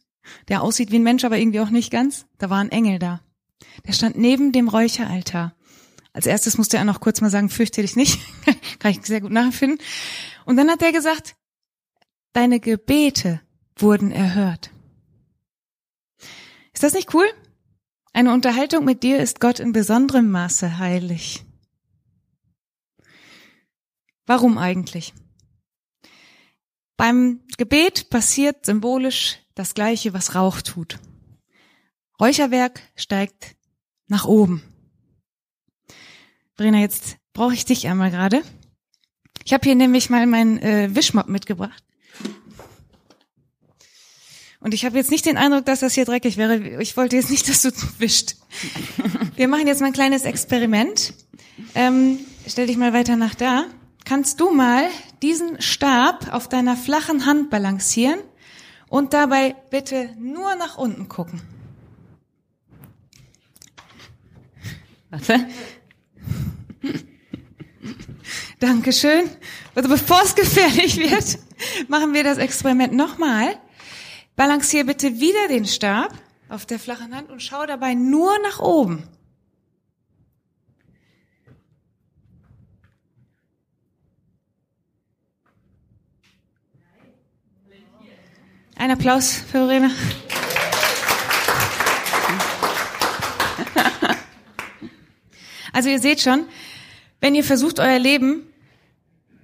[0.48, 2.26] der aussieht wie ein Mensch, aber irgendwie auch nicht ganz.
[2.38, 3.20] Da war ein Engel da.
[3.86, 5.54] Der stand neben dem Räucheraltar.
[6.12, 8.18] Als erstes musste er noch kurz mal sagen, fürchte dich nicht.
[8.78, 9.78] Kann ich sehr gut nachempfinden.
[10.44, 11.36] Und dann hat er gesagt,
[12.32, 13.40] deine Gebete
[13.76, 14.70] wurden erhört.
[16.72, 17.26] Ist das nicht cool?
[18.12, 21.44] Eine Unterhaltung mit dir ist Gott in besonderem Maße heilig.
[24.26, 25.14] Warum eigentlich?
[26.96, 31.00] Beim Gebet passiert symbolisch das Gleiche, was Rauch tut.
[32.20, 33.56] Räucherwerk steigt
[34.06, 34.62] nach oben.
[36.56, 38.42] Brenner, jetzt brauche ich dich einmal gerade.
[39.44, 41.82] Ich habe hier nämlich mal meinen äh, Wischmopp mitgebracht.
[44.60, 46.80] Und ich habe jetzt nicht den Eindruck, dass das hier dreckig wäre.
[46.80, 48.36] Ich wollte jetzt nicht, dass du wischt.
[49.36, 51.14] Wir machen jetzt mal ein kleines Experiment.
[51.74, 53.66] Ähm, stell dich mal weiter nach da.
[54.04, 54.88] Kannst du mal
[55.22, 58.20] diesen Stab auf deiner flachen Hand balancieren
[58.88, 61.40] und dabei bitte nur nach unten gucken.
[65.11, 65.46] Warte.
[68.59, 69.31] Dankeschön.
[69.74, 71.38] Also bevor es gefährlich wird,
[71.88, 73.59] machen wir das Experiment nochmal.
[74.37, 76.12] Balancier bitte wieder den Stab
[76.48, 79.05] auf der flachen Hand und schau dabei nur nach oben.
[88.78, 89.90] Ein Applaus für Verena.
[95.72, 96.44] Also ihr seht schon,
[97.20, 98.42] wenn ihr versucht, euer Leben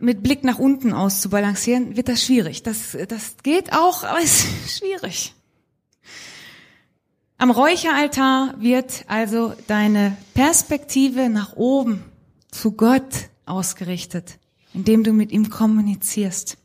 [0.01, 2.62] mit Blick nach unten auszubalancieren, wird das schwierig.
[2.62, 5.35] Das, das geht auch, aber es ist schwierig.
[7.38, 12.03] Am Räucheraltar wird also deine Perspektive nach oben
[12.51, 14.38] zu Gott ausgerichtet,
[14.73, 16.57] indem du mit ihm kommunizierst.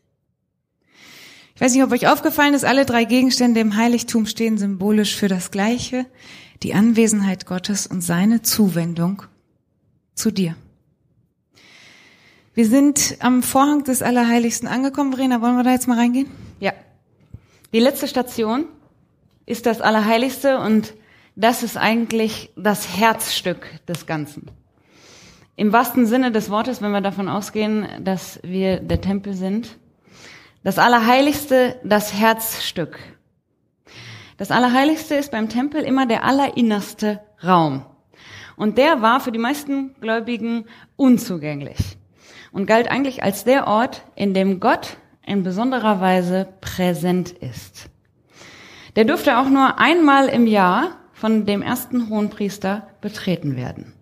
[1.60, 5.28] Ich weiß nicht, ob euch aufgefallen ist, alle drei Gegenstände im Heiligtum stehen symbolisch für
[5.28, 6.06] das Gleiche,
[6.63, 9.24] die Anwesenheit Gottes und seine Zuwendung
[10.15, 10.56] zu dir.
[12.54, 15.12] Wir sind am Vorhang des Allerheiligsten angekommen.
[15.12, 16.28] Verena, wollen wir da jetzt mal reingehen?
[16.62, 16.72] Ja.
[17.74, 18.63] Die letzte Station
[19.45, 20.93] ist das Allerheiligste und
[21.36, 24.50] das ist eigentlich das Herzstück des Ganzen.
[25.58, 29.78] Im wahrsten Sinne des Wortes, wenn wir davon ausgehen, dass wir der Tempel sind,
[30.63, 33.00] das Allerheiligste, das Herzstück.
[34.38, 37.86] Das Allerheiligste ist beim Tempel immer der allerinnerste Raum.
[38.56, 41.98] Und der war für die meisten Gläubigen unzugänglich
[42.52, 47.89] und galt eigentlich als der Ort, in dem Gott in besonderer Weise präsent ist.
[48.95, 53.93] Der dürfte auch nur einmal im Jahr von dem ersten Hohenpriester betreten werden.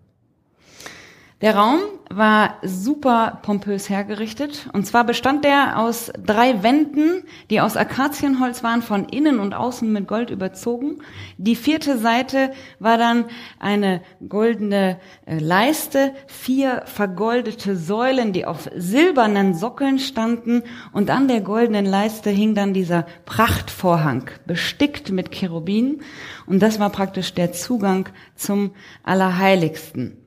[1.39, 4.69] Der Raum war super pompös hergerichtet.
[4.73, 9.91] Und zwar bestand der aus drei Wänden, die aus Akazienholz waren, von innen und außen
[9.91, 10.97] mit Gold überzogen.
[11.37, 13.25] Die vierte Seite war dann
[13.59, 20.63] eine goldene äh, Leiste, vier vergoldete Säulen, die auf silbernen Sockeln standen.
[20.91, 26.01] Und an der goldenen Leiste hing dann dieser Prachtvorhang, bestickt mit Cherubinen.
[26.47, 28.71] Und das war praktisch der Zugang zum
[29.03, 30.26] Allerheiligsten.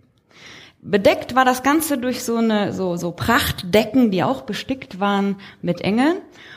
[0.83, 5.83] Bedeckt war das Ganze durch so eine so, so Prachtdecken, die auch bestickt waren mit
[5.83, 6.16] Engeln.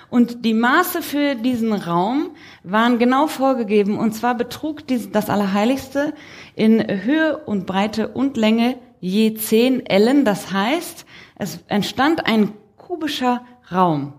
[0.10, 2.32] Und die Maße für diesen Raum
[2.64, 4.00] waren genau vorgegeben.
[4.00, 6.14] Und zwar betrug dies, das Allerheiligste
[6.56, 10.24] in Höhe und Breite und Länge je zehn Ellen.
[10.24, 14.14] Das heißt, es entstand ein kubischer Raum.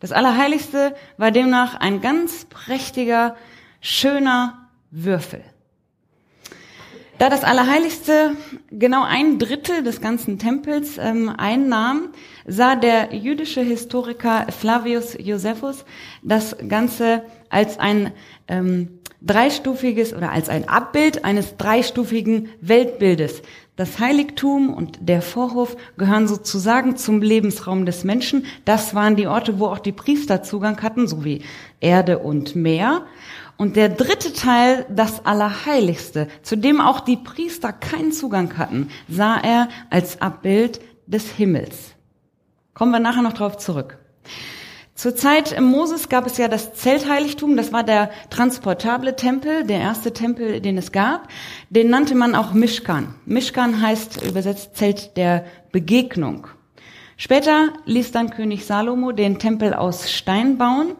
[0.00, 3.36] Das Allerheiligste war demnach ein ganz prächtiger,
[3.80, 5.42] schöner Würfel.
[7.18, 8.36] Da das Allerheiligste
[8.70, 12.10] genau ein Drittel des ganzen Tempels ähm, einnahm,
[12.46, 15.86] sah der jüdische Historiker Flavius Josephus
[16.22, 18.12] das Ganze als ein
[18.48, 23.40] ähm, dreistufiges oder als ein Abbild eines dreistufigen Weltbildes.
[23.76, 28.46] Das Heiligtum und der Vorhof gehören sozusagen zum Lebensraum des Menschen.
[28.64, 31.42] Das waren die Orte, wo auch die Priester Zugang hatten, sowie
[31.80, 33.06] Erde und Meer.
[33.56, 39.38] Und der dritte Teil, das Allerheiligste, zu dem auch die Priester keinen Zugang hatten, sah
[39.38, 41.94] er als Abbild des Himmels.
[42.74, 43.98] Kommen wir nachher noch drauf zurück.
[44.94, 50.12] Zur Zeit Moses gab es ja das Zeltheiligtum, das war der transportable Tempel, der erste
[50.12, 51.28] Tempel, den es gab.
[51.68, 53.14] Den nannte man auch Mishkan.
[53.26, 56.46] Mishkan heißt übersetzt Zelt der Begegnung.
[57.18, 60.92] Später ließ dann König Salomo den Tempel aus Stein bauen.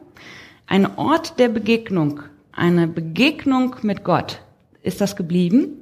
[0.67, 2.23] Ein Ort der Begegnung,
[2.57, 4.41] eine Begegnung mit Gott
[4.83, 5.77] ist das geblieben.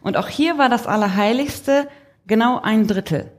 [0.00, 1.88] Und auch hier war das Allerheiligste
[2.26, 3.32] genau ein Drittel.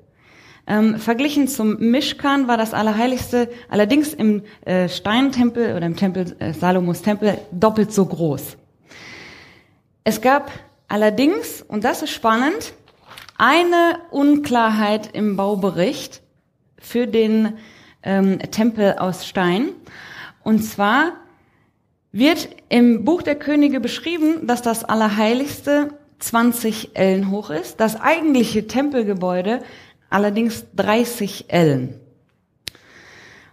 [0.70, 6.52] Ähm, verglichen zum Mishkan war das Allerheiligste allerdings im äh, Steintempel oder im Tempel äh,
[6.52, 8.58] Salomos Tempel doppelt so groß.
[10.04, 10.52] Es gab
[10.90, 12.74] allerdings, und das ist spannend,
[13.38, 16.22] eine Unklarheit im Baubericht
[16.80, 17.54] für den
[18.04, 19.70] ähm, Tempel aus Stein.
[20.44, 21.14] Und zwar
[22.18, 25.90] wird im Buch der Könige beschrieben, dass das Allerheiligste
[26.20, 29.62] 20 Ellen hoch ist, das eigentliche Tempelgebäude
[30.10, 32.00] allerdings 30 Ellen.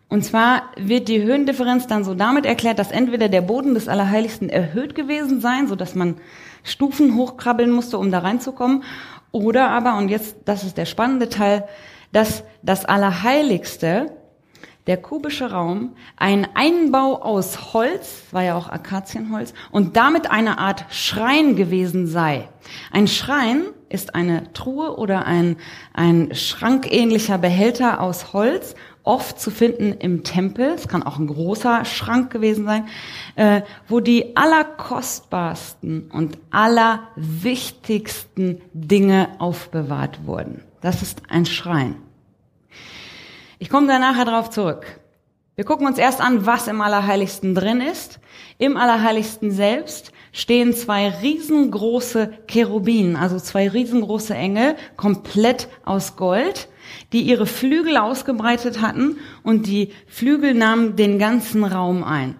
[0.09, 4.49] Und zwar wird die Höhendifferenz dann so damit erklärt, dass entweder der Boden des Allerheiligsten
[4.49, 6.17] erhöht gewesen sein, so dass man
[6.63, 8.83] Stufen hochkrabbeln musste, um da reinzukommen,
[9.33, 11.67] oder aber, und jetzt, das ist der spannende Teil,
[12.13, 14.13] dass das Allerheiligste,
[14.87, 20.85] der kubische Raum, ein Einbau aus Holz, war ja auch Akazienholz, und damit eine Art
[20.91, 22.49] Schrein gewesen sei.
[22.93, 25.57] Ein Schrein ist eine Truhe oder ein,
[25.95, 28.75] ein schrankähnlicher Behälter aus Holz,
[29.05, 32.89] oft zu finden im Tempel, es kann auch ein großer Schrank gewesen sein,
[33.37, 40.63] äh, wo die allerkostbarsten und allerwichtigsten Dinge aufbewahrt wurden.
[40.81, 41.97] Das ist ein Schrein.
[43.65, 44.85] Ich komme da nachher drauf zurück.
[45.57, 48.21] Wir gucken uns erst an, was im Allerheiligsten drin ist.
[48.59, 56.69] Im Allerheiligsten selbst stehen zwei riesengroße Cherubinen, also zwei riesengroße Engel, komplett aus Gold,
[57.15, 62.35] die ihre Flügel ausgebreitet hatten und die Flügel nahmen den ganzen Raum ein.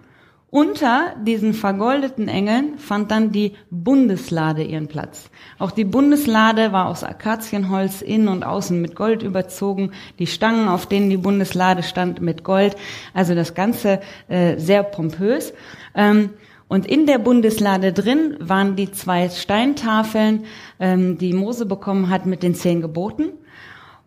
[0.55, 5.29] Unter diesen vergoldeten Engeln fand dann die Bundeslade ihren Platz.
[5.59, 9.91] Auch die Bundeslade war aus Akazienholz innen und außen mit Gold überzogen.
[10.21, 12.77] Die Stangen, auf denen die Bundeslade stand, mit Gold.
[13.15, 13.99] Also das Ganze
[14.29, 15.53] äh, sehr pompös.
[15.97, 16.31] Ähm,
[16.69, 20.45] und in der Bundeslade drin waren die zwei Steintafeln,
[20.79, 23.31] ähm, die Mose bekommen hat mit den zehn Geboten.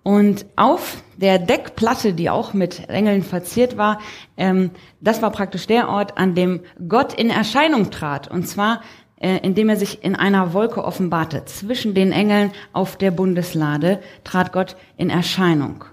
[0.04, 4.00] Und auf der Deckplatte, die auch mit Engeln verziert war,
[4.38, 4.72] ähm,
[5.02, 8.30] das war praktisch der Ort, an dem Gott in Erscheinung trat.
[8.30, 8.82] Und zwar,
[9.20, 11.44] äh, indem er sich in einer Wolke offenbarte.
[11.46, 15.84] Zwischen den Engeln auf der Bundeslade trat Gott in Erscheinung.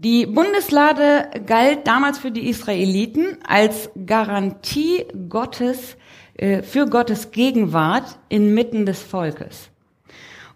[0.00, 5.96] Die Bundeslade galt damals für die Israeliten als Garantie Gottes,
[6.34, 9.70] äh, für Gottes Gegenwart inmitten des Volkes.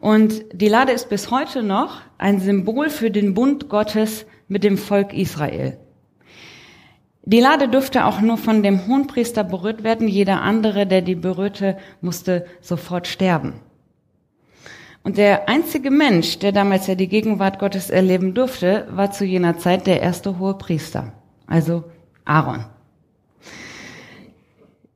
[0.02, 4.76] Und die Lade ist bis heute noch ein Symbol für den Bund Gottes mit dem
[4.76, 5.78] Volk Israel.
[7.22, 10.08] Die Lade durfte auch nur von dem Hohenpriester berührt werden.
[10.08, 13.60] Jeder andere, der die berührte, musste sofort sterben.
[15.04, 19.58] Und der einzige Mensch, der damals ja die Gegenwart Gottes erleben durfte, war zu jener
[19.58, 21.12] Zeit der erste hohe Priester,
[21.46, 21.84] also
[22.24, 22.64] Aaron.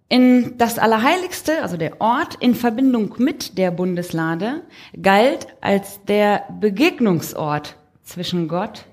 [0.08, 4.62] In das Allerheiligste, also der Ort in Verbindung mit der Bundeslade,
[5.00, 8.84] galt als der Begegnungsort zwischen Gott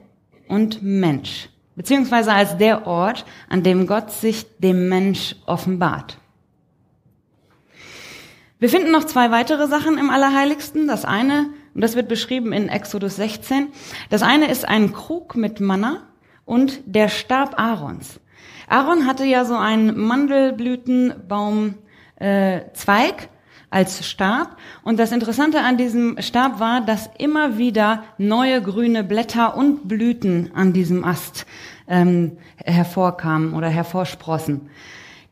[0.48, 6.18] und Mensch, beziehungsweise als der Ort, an dem Gott sich dem Mensch offenbart.
[8.58, 10.88] Wir finden noch zwei weitere Sachen im Allerheiligsten.
[10.88, 13.68] Das eine, und das wird beschrieben in Exodus 16,
[14.10, 16.08] das eine ist ein Krug mit Manna
[16.46, 18.20] und der Stab Aarons.
[18.68, 21.76] Aaron hatte ja so einen Mandelblütenbaum
[22.16, 22.62] äh,
[23.70, 24.58] als Stab.
[24.84, 30.52] Und das Interessante an diesem Stab war, dass immer wieder neue grüne Blätter und Blüten
[30.54, 31.46] an diesem Ast
[31.88, 34.70] ähm, hervorkamen oder hervorsprossen.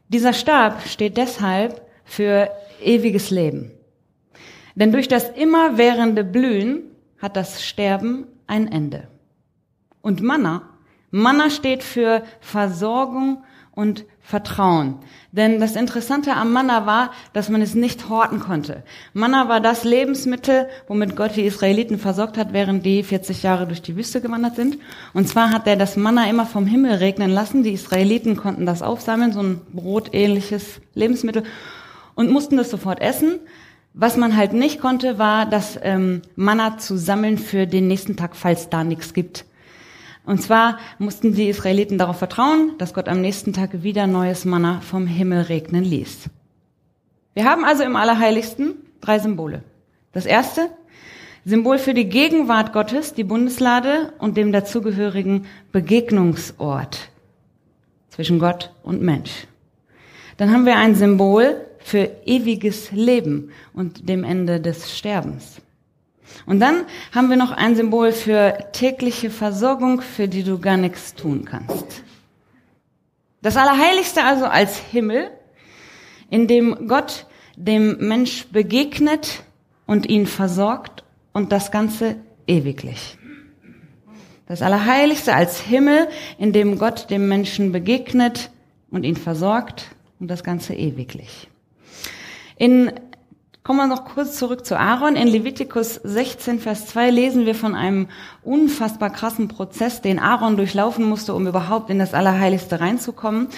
[0.09, 2.49] Dieser Stab steht deshalb für
[2.83, 3.71] ewiges Leben.
[4.75, 6.83] Denn durch das immerwährende Blühen
[7.21, 9.07] hat das Sterben ein Ende.
[10.01, 10.63] Und Manna,
[11.11, 13.43] Manna steht für Versorgung
[13.73, 14.95] und Vertrauen.
[15.31, 18.83] Denn das Interessante am Manna war, dass man es nicht horten konnte.
[19.13, 23.81] Manna war das Lebensmittel, womit Gott die Israeliten versorgt hat, während die 40 Jahre durch
[23.81, 24.77] die Wüste gewandert sind.
[25.13, 27.63] Und zwar hat er das Manna immer vom Himmel regnen lassen.
[27.63, 31.43] Die Israeliten konnten das aufsammeln, so ein brotähnliches Lebensmittel
[32.15, 33.39] und mussten das sofort essen.
[33.93, 38.35] Was man halt nicht konnte, war das ähm, Manna zu sammeln für den nächsten Tag,
[38.35, 39.45] falls da nichts gibt.
[40.25, 44.81] Und zwar mussten die Israeliten darauf vertrauen, dass Gott am nächsten Tag wieder neues Manna
[44.81, 46.29] vom Himmel regnen ließ.
[47.33, 49.63] Wir haben also im Allerheiligsten drei Symbole.
[50.11, 50.69] Das erste,
[51.43, 57.09] Symbol für die Gegenwart Gottes, die Bundeslade und dem dazugehörigen Begegnungsort
[58.09, 59.47] zwischen Gott und Mensch.
[60.37, 65.61] Dann haben wir ein Symbol für ewiges Leben und dem Ende des Sterbens.
[66.45, 71.13] Und dann haben wir noch ein Symbol für tägliche Versorgung, für die du gar nichts
[71.15, 72.03] tun kannst.
[73.41, 75.31] Das Allerheiligste also als Himmel,
[76.29, 77.25] in dem Gott
[77.55, 79.43] dem Mensch begegnet
[79.85, 81.03] und ihn versorgt
[81.33, 82.15] und das Ganze
[82.47, 83.17] ewiglich.
[84.47, 86.07] Das Allerheiligste als Himmel,
[86.37, 88.51] in dem Gott dem Menschen begegnet
[88.89, 91.47] und ihn versorgt und das Ganze ewiglich.
[92.57, 92.91] In
[93.63, 95.15] Kommen wir noch kurz zurück zu Aaron.
[95.15, 98.07] In Levitikus 16, Vers 2 lesen wir von einem
[98.41, 103.49] unfassbar krassen Prozess, den Aaron durchlaufen musste, um überhaupt in das Allerheiligste reinzukommen.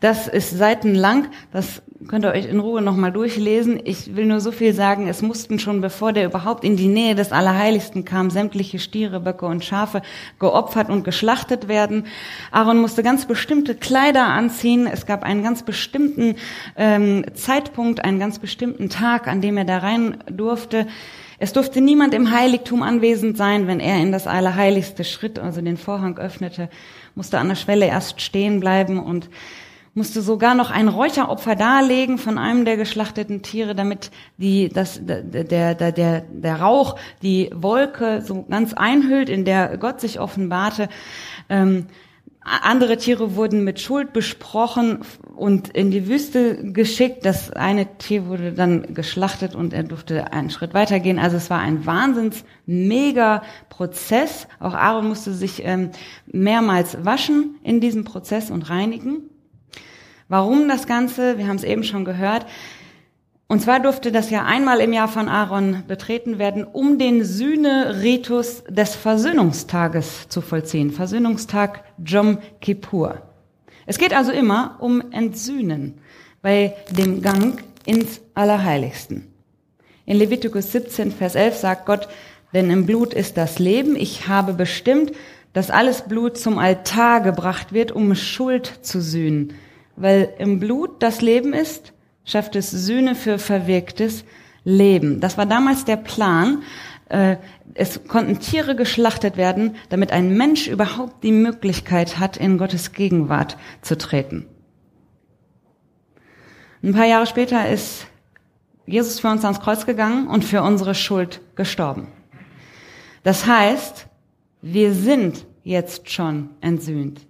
[0.00, 1.28] Das ist seitenlang.
[1.52, 3.80] Das könnt ihr euch in Ruhe nochmal durchlesen.
[3.84, 5.08] Ich will nur so viel sagen.
[5.08, 9.46] Es mussten schon, bevor der überhaupt in die Nähe des Allerheiligsten kam, sämtliche Stiere, Böcke
[9.46, 10.02] und Schafe
[10.38, 12.06] geopfert und geschlachtet werden.
[12.50, 14.86] Aaron musste ganz bestimmte Kleider anziehen.
[14.86, 16.36] Es gab einen ganz bestimmten
[16.76, 20.86] ähm, Zeitpunkt, einen ganz bestimmten Tag, an dem er da rein durfte.
[21.38, 25.76] Es durfte niemand im Heiligtum anwesend sein, wenn er in das Allerheiligste schritt, also den
[25.76, 26.68] Vorhang öffnete,
[27.14, 29.28] musste an der Schwelle erst stehen bleiben und
[29.94, 35.22] musste sogar noch ein Räucheropfer darlegen von einem der geschlachteten Tiere, damit die, das, der,
[35.22, 40.88] der, der, der Rauch die Wolke so ganz einhüllt, in der Gott sich offenbarte.
[41.48, 41.86] Ähm,
[42.44, 45.04] andere Tiere wurden mit Schuld besprochen
[45.36, 47.24] und in die Wüste geschickt.
[47.24, 51.20] Das eine Tier wurde dann geschlachtet und er durfte einen Schritt weitergehen.
[51.20, 54.48] Also es war ein wahnsinns mega Prozess.
[54.58, 55.90] Auch Aaron musste sich ähm,
[56.26, 59.30] mehrmals waschen in diesem Prozess und reinigen.
[60.32, 61.36] Warum das Ganze?
[61.36, 62.46] Wir haben es eben schon gehört.
[63.48, 68.64] Und zwar durfte das ja einmal im Jahr von Aaron betreten werden, um den Sühne-Ritus
[68.66, 70.90] des Versöhnungstages zu vollziehen.
[70.90, 73.20] Versöhnungstag Jom Kippur.
[73.84, 75.98] Es geht also immer um Entsühnen
[76.40, 79.26] bei dem Gang ins Allerheiligsten.
[80.06, 82.08] In Levitikus 17, Vers 11 sagt Gott,
[82.54, 83.96] denn im Blut ist das Leben.
[83.96, 85.12] Ich habe bestimmt,
[85.52, 89.52] dass alles Blut zum Altar gebracht wird, um Schuld zu sühnen
[89.96, 91.92] weil im Blut das Leben ist,
[92.24, 94.24] schafft es Sühne für verwirktes
[94.64, 95.20] Leben.
[95.20, 96.62] Das war damals der Plan.
[97.08, 97.36] Äh,
[97.74, 103.56] es konnten Tiere geschlachtet werden, damit ein Mensch überhaupt die Möglichkeit hat, in Gottes Gegenwart
[103.80, 104.46] zu treten.
[106.82, 108.06] Ein paar Jahre später ist
[108.86, 112.08] Jesus für uns ans Kreuz gegangen und für unsere Schuld gestorben.
[113.22, 114.08] Das heißt,
[114.62, 117.20] wir sind jetzt schon entsühnt.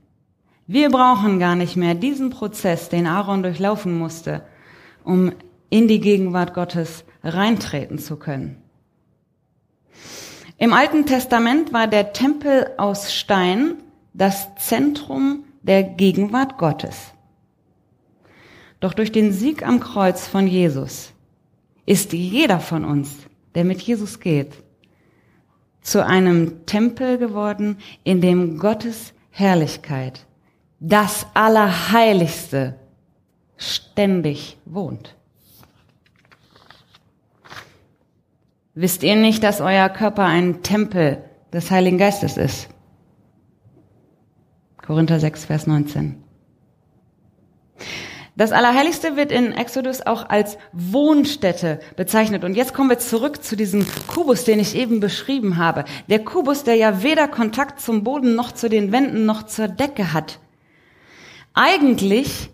[0.73, 4.41] Wir brauchen gar nicht mehr diesen Prozess, den Aaron durchlaufen musste,
[5.05, 5.33] um
[5.69, 8.57] in die Gegenwart Gottes reintreten zu können.
[10.57, 13.83] Im Alten Testament war der Tempel aus Stein
[14.15, 17.13] das Zentrum der Gegenwart Gottes.
[18.81, 21.13] Doch durch den Sieg am Kreuz von Jesus
[21.85, 23.15] ist jeder von uns,
[23.55, 24.55] der mit Jesus geht,
[25.83, 30.27] zu einem Tempel geworden, in dem Gottes Herrlichkeit
[30.85, 32.75] das Allerheiligste
[33.57, 35.15] ständig wohnt.
[38.75, 41.23] Wisst ihr nicht, dass euer Körper ein Tempel
[41.53, 42.69] des Heiligen Geistes ist?
[44.85, 46.21] Korinther 6, Vers 19.
[48.35, 52.43] Das Allerheiligste wird in Exodus auch als Wohnstätte bezeichnet.
[52.43, 55.85] Und jetzt kommen wir zurück zu diesem Kubus, den ich eben beschrieben habe.
[56.09, 60.13] Der Kubus, der ja weder Kontakt zum Boden noch zu den Wänden noch zur Decke
[60.13, 60.41] hat.
[61.55, 62.51] Eigentlich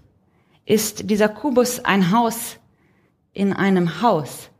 [0.66, 2.58] ist dieser Kubus ein Haus
[3.32, 4.50] in einem Haus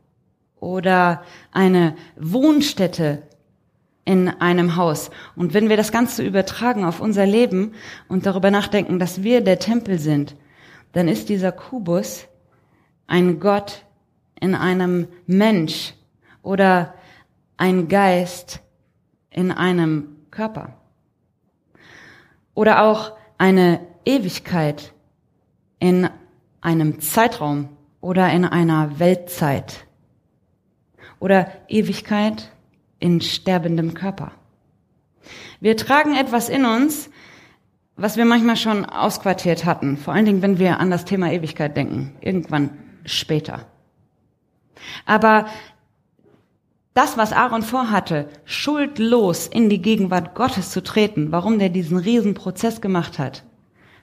[0.59, 3.23] oder eine Wohnstätte
[4.05, 5.11] in einem Haus.
[5.35, 7.73] Und wenn wir das Ganze übertragen auf unser Leben
[8.07, 10.35] und darüber nachdenken, dass wir der Tempel sind,
[10.93, 12.25] dann ist dieser Kubus
[13.07, 13.85] ein Gott
[14.39, 15.93] in einem Mensch
[16.41, 16.93] oder
[17.57, 18.61] ein Geist
[19.29, 20.75] in einem Körper.
[22.55, 23.79] Oder auch eine
[24.09, 24.91] Ewigkeit
[25.77, 26.09] in
[26.61, 27.69] einem Zeitraum
[28.01, 29.85] oder in einer Weltzeit
[31.19, 32.51] oder Ewigkeit
[32.97, 34.31] in sterbendem Körper.
[35.59, 37.11] Wir tragen etwas in uns,
[37.97, 41.77] was wir manchmal schon ausquartiert hatten, vor allen Dingen, wenn wir an das Thema Ewigkeit
[41.77, 42.71] denken, irgendwann
[43.05, 43.67] später.
[45.05, 45.45] Aber
[46.95, 52.81] das, was Aaron vorhatte, schuldlos in die Gegenwart Gottes zu treten, warum der diesen Riesenprozess
[52.81, 53.43] gemacht hat,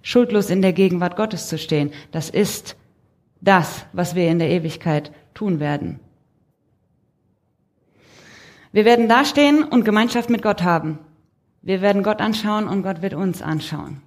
[0.06, 2.76] schuldlos in der Gegenwart Gottes zu stehen, das ist
[3.40, 5.98] das, was wir in der Ewigkeit tun werden.
[8.70, 11.00] Wir werden dastehen und Gemeinschaft mit Gott haben.
[11.60, 14.00] Wir werden Gott anschauen und Gott wird uns anschauen.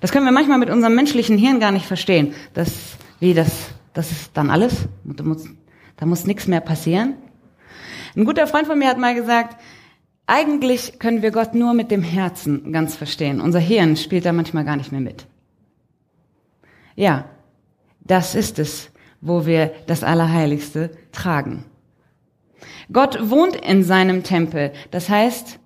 [0.00, 2.32] Das können wir manchmal mit unserem menschlichen Hirn gar nicht verstehen.
[2.54, 4.88] Das, wie das, das ist dann alles.
[5.04, 5.46] Da muss,
[5.98, 7.16] da muss nichts mehr passieren.
[8.16, 9.60] Ein guter Freund von mir hat mal gesagt,
[10.26, 13.42] eigentlich können wir Gott nur mit dem Herzen ganz verstehen.
[13.42, 15.26] Unser Hirn spielt da manchmal gar nicht mehr mit.
[16.96, 17.24] Ja,
[18.00, 18.90] das ist es,
[19.20, 21.64] wo wir das Allerheiligste tragen.
[22.92, 24.72] Gott wohnt in seinem Tempel.
[24.90, 25.58] Das heißt,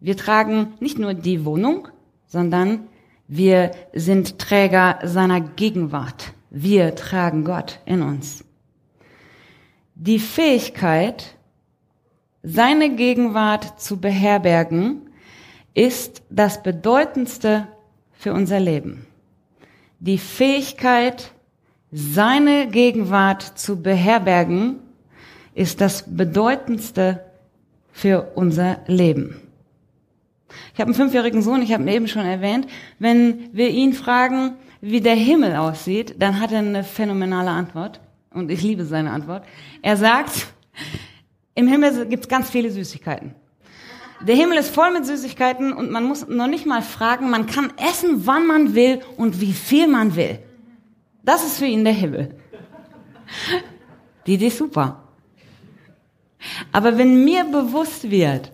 [0.00, 1.88] wir tragen nicht nur die Wohnung,
[2.26, 2.88] sondern
[3.28, 6.32] wir sind Träger seiner Gegenwart.
[6.50, 8.44] Wir tragen Gott in uns.
[9.94, 11.36] Die Fähigkeit,
[12.42, 15.10] seine Gegenwart zu beherbergen,
[15.74, 17.68] ist das Bedeutendste
[18.12, 19.06] für unser Leben.
[20.02, 21.32] Die Fähigkeit,
[21.92, 24.76] seine Gegenwart zu beherbergen,
[25.54, 27.22] ist das Bedeutendste
[27.92, 29.36] für unser Leben.
[30.72, 32.66] Ich habe einen fünfjährigen Sohn, ich habe ihn eben schon erwähnt.
[32.98, 38.00] Wenn wir ihn fragen, wie der Himmel aussieht, dann hat er eine phänomenale Antwort.
[38.32, 39.44] Und ich liebe seine Antwort.
[39.82, 40.46] Er sagt,
[41.54, 43.34] im Himmel gibt es ganz viele Süßigkeiten.
[44.26, 47.72] Der Himmel ist voll mit Süßigkeiten und man muss noch nicht mal fragen, man kann
[47.78, 50.38] essen, wann man will und wie viel man will.
[51.22, 52.34] Das ist für ihn der Himmel.
[54.26, 55.04] Die Idee ist super.
[56.72, 58.52] Aber wenn mir bewusst wird,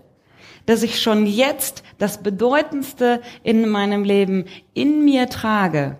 [0.66, 5.96] dass ich schon jetzt das Bedeutendste in meinem Leben in mir trage,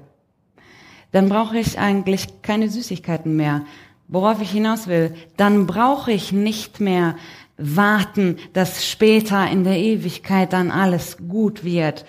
[1.12, 3.64] dann brauche ich eigentlich keine Süßigkeiten mehr.
[4.08, 7.16] Worauf ich hinaus will, dann brauche ich nicht mehr
[7.59, 12.04] warten, dass später in der Ewigkeit dann alles gut wird,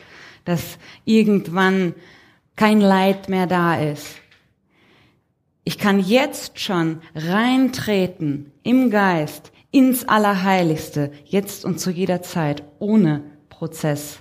[0.45, 1.93] dass irgendwann
[2.55, 4.15] kein Leid mehr da ist.
[5.63, 13.23] Ich kann jetzt schon reintreten im Geist ins Allerheiligste, jetzt und zu jeder Zeit, ohne
[13.49, 14.19] Prozess,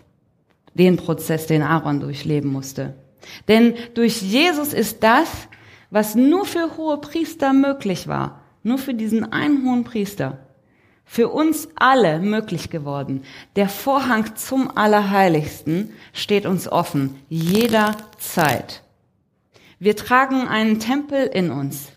[0.74, 2.94] den Prozess, den Aaron durchleben musste.
[3.48, 5.48] Denn durch Jesus ist das,
[5.90, 10.45] was nur für hohe Priester möglich war, nur für diesen einen hohen Priester,
[11.08, 13.22] für uns alle möglich geworden.
[13.54, 18.82] Der Vorhang zum Allerheiligsten steht uns offen, jederzeit.
[19.78, 21.92] Wir tragen einen Tempel in uns.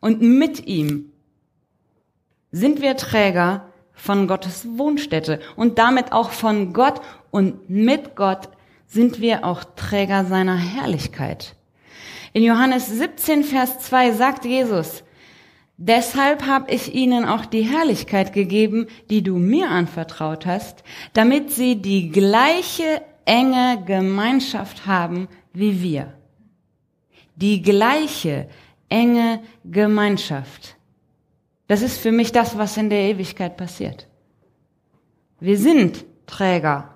[0.00, 1.12] Und mit ihm
[2.50, 7.00] sind wir Träger von Gottes Wohnstätte und damit auch von Gott
[7.30, 8.48] und mit Gott
[8.86, 11.54] sind wir auch Träger seiner Herrlichkeit.
[12.32, 15.04] In Johannes 17, Vers 2 sagt Jesus,
[15.80, 21.80] Deshalb habe ich ihnen auch die Herrlichkeit gegeben, die du mir anvertraut hast, damit sie
[21.80, 26.14] die gleiche enge Gemeinschaft haben wie wir.
[27.36, 28.48] Die gleiche
[28.88, 30.76] enge Gemeinschaft.
[31.68, 34.08] Das ist für mich das, was in der Ewigkeit passiert.
[35.38, 36.94] Wir sind Träger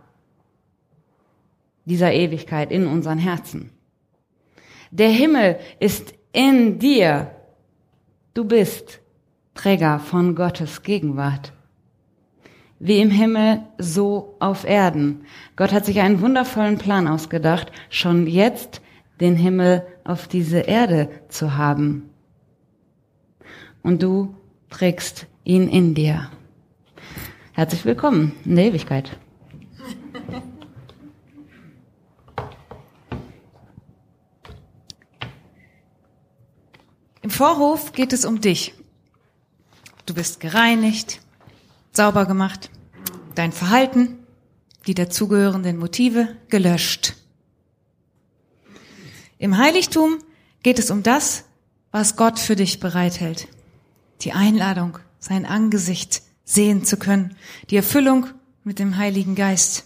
[1.84, 3.70] dieser Ewigkeit in unseren Herzen.
[4.90, 7.30] Der Himmel ist in dir.
[8.34, 9.00] Du bist
[9.52, 11.52] Träger von Gottes Gegenwart.
[12.78, 15.26] Wie im Himmel, so auf Erden.
[15.54, 18.80] Gott hat sich einen wundervollen Plan ausgedacht, schon jetzt
[19.20, 22.08] den Himmel auf diese Erde zu haben.
[23.82, 24.34] Und du
[24.70, 26.30] trägst ihn in dir.
[27.52, 29.18] Herzlich willkommen in der Ewigkeit.
[37.32, 38.74] Vorhof geht es um dich.
[40.06, 41.20] Du bist gereinigt,
[41.92, 42.70] sauber gemacht,
[43.34, 44.18] dein Verhalten,
[44.86, 47.14] die dazugehörenden Motive gelöscht.
[49.38, 50.18] Im Heiligtum
[50.62, 51.44] geht es um das,
[51.90, 53.48] was Gott für dich bereithält
[54.24, 57.36] die Einladung, sein Angesicht sehen zu können,
[57.70, 58.26] die Erfüllung
[58.64, 59.84] mit dem Heiligen Geist.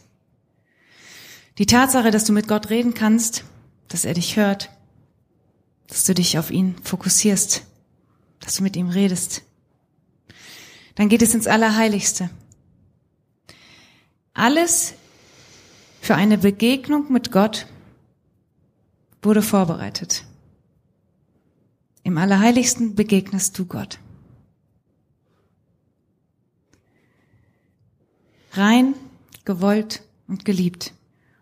[1.58, 3.44] Die Tatsache, dass du mit Gott reden kannst,
[3.88, 4.70] dass er dich hört,
[5.88, 7.64] dass du dich auf ihn fokussierst,
[8.40, 9.42] dass du mit ihm redest.
[10.94, 12.30] Dann geht es ins Allerheiligste.
[14.34, 14.94] Alles
[16.00, 17.66] für eine Begegnung mit Gott
[19.22, 20.24] wurde vorbereitet.
[22.02, 23.98] Im Allerheiligsten begegnest du Gott.
[28.56, 28.94] rein,
[29.44, 30.92] gewollt und geliebt.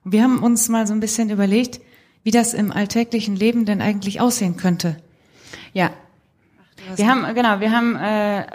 [0.05, 1.81] Und wir haben uns mal so ein bisschen überlegt,
[2.25, 4.97] wie das im alltäglichen Leben denn eigentlich aussehen könnte.
[5.72, 5.91] Ja.
[6.97, 8.47] Wir haben, genau, wir haben äh,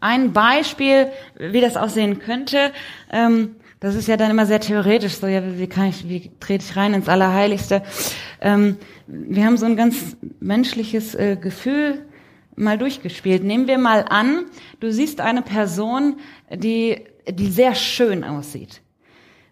[0.00, 2.72] ein Beispiel, wie das aussehen könnte.
[3.10, 6.64] Ähm, das ist ja dann immer sehr theoretisch, so ja, wie kann ich, wie trete
[6.64, 7.82] ich rein ins Allerheiligste?
[8.40, 8.76] Ähm,
[9.06, 12.06] wir haben so ein ganz menschliches äh, Gefühl
[12.56, 13.42] mal durchgespielt.
[13.42, 14.44] Nehmen wir mal an,
[14.80, 16.16] du siehst eine Person,
[16.52, 18.82] die, die sehr schön aussieht.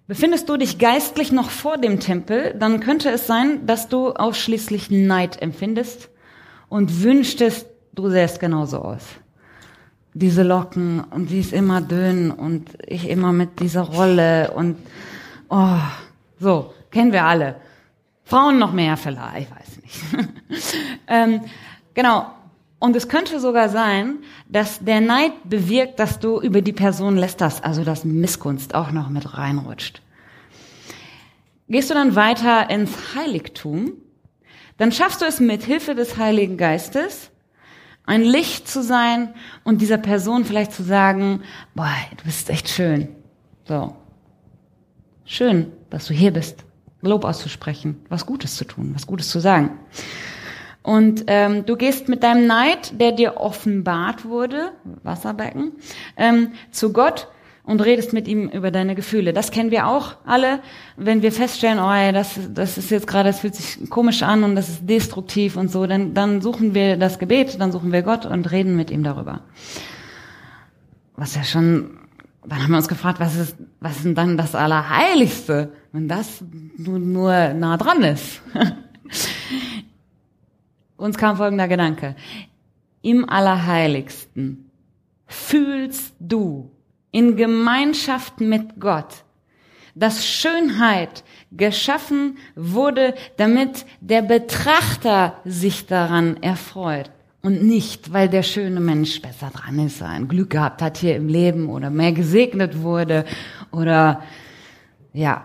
[0.08, 4.90] Befindest du dich geistlich noch vor dem Tempel, dann könnte es sein, dass du ausschließlich
[4.90, 6.08] Neid empfindest
[6.70, 9.02] und wünschtest, du sähst genauso aus.
[10.14, 14.78] Diese Locken und sie ist immer dünn und ich immer mit dieser Rolle und
[15.50, 15.76] oh,
[16.40, 17.56] so, kennen wir alle.
[18.24, 20.74] Frauen noch mehr vielleicht, ich weiß nicht.
[21.06, 21.42] ähm,
[21.92, 22.32] genau.
[22.78, 24.18] Und es könnte sogar sein,
[24.48, 29.08] dass der Neid bewirkt, dass du über die Person lästerst, also dass Missgunst auch noch
[29.08, 30.00] mit reinrutscht.
[31.68, 33.92] Gehst du dann weiter ins Heiligtum,
[34.76, 37.30] dann schaffst du es mit Hilfe des Heiligen Geistes,
[38.06, 41.42] ein Licht zu sein und dieser Person vielleicht zu sagen,
[41.74, 43.08] boah, du bist echt schön.
[43.64, 43.96] So.
[45.26, 46.64] Schön, dass du hier bist.
[47.02, 49.78] Lob auszusprechen, was Gutes zu tun, was Gutes zu sagen.
[50.88, 54.72] Und ähm, du gehst mit deinem Neid, der dir offenbart wurde,
[55.02, 55.72] Wasserbecken,
[56.16, 57.28] ähm, zu Gott
[57.62, 59.34] und redest mit ihm über deine Gefühle.
[59.34, 60.60] Das kennen wir auch alle,
[60.96, 64.44] wenn wir feststellen, oh, ey, das, das ist jetzt gerade, das fühlt sich komisch an
[64.44, 68.00] und das ist destruktiv und so, dann, dann suchen wir das Gebet, dann suchen wir
[68.00, 69.40] Gott und reden mit ihm darüber.
[71.16, 71.98] Was ja schon,
[72.46, 76.42] dann haben wir uns gefragt, was ist, was ist denn dann das Allerheiligste, wenn das
[76.78, 78.40] nur, nur nah dran ist?
[80.98, 82.16] Uns kam folgender Gedanke.
[83.02, 84.68] Im Allerheiligsten
[85.26, 86.72] fühlst du
[87.12, 89.24] in Gemeinschaft mit Gott,
[89.94, 91.22] dass Schönheit
[91.52, 97.10] geschaffen wurde, damit der Betrachter sich daran erfreut.
[97.42, 101.28] Und nicht, weil der schöne Mensch besser dran ist, ein Glück gehabt hat hier im
[101.28, 103.24] Leben oder mehr gesegnet wurde
[103.70, 104.24] oder
[105.12, 105.44] ja,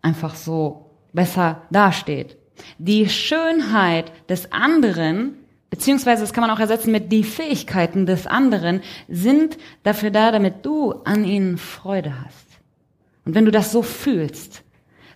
[0.00, 2.38] einfach so besser dasteht.
[2.78, 5.34] Die Schönheit des anderen,
[5.70, 10.64] beziehungsweise das kann man auch ersetzen mit die Fähigkeiten des anderen, sind dafür da, damit
[10.64, 12.46] du an ihnen Freude hast.
[13.24, 14.62] Und wenn du das so fühlst,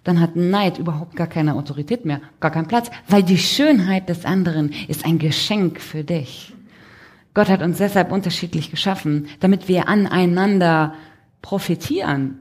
[0.04, 4.24] dann hat Neid überhaupt gar keine Autorität mehr, gar keinen Platz, weil die Schönheit des
[4.24, 6.54] anderen ist ein Geschenk für dich.
[7.34, 10.94] Gott hat uns deshalb unterschiedlich geschaffen, damit wir aneinander
[11.42, 12.38] profitieren.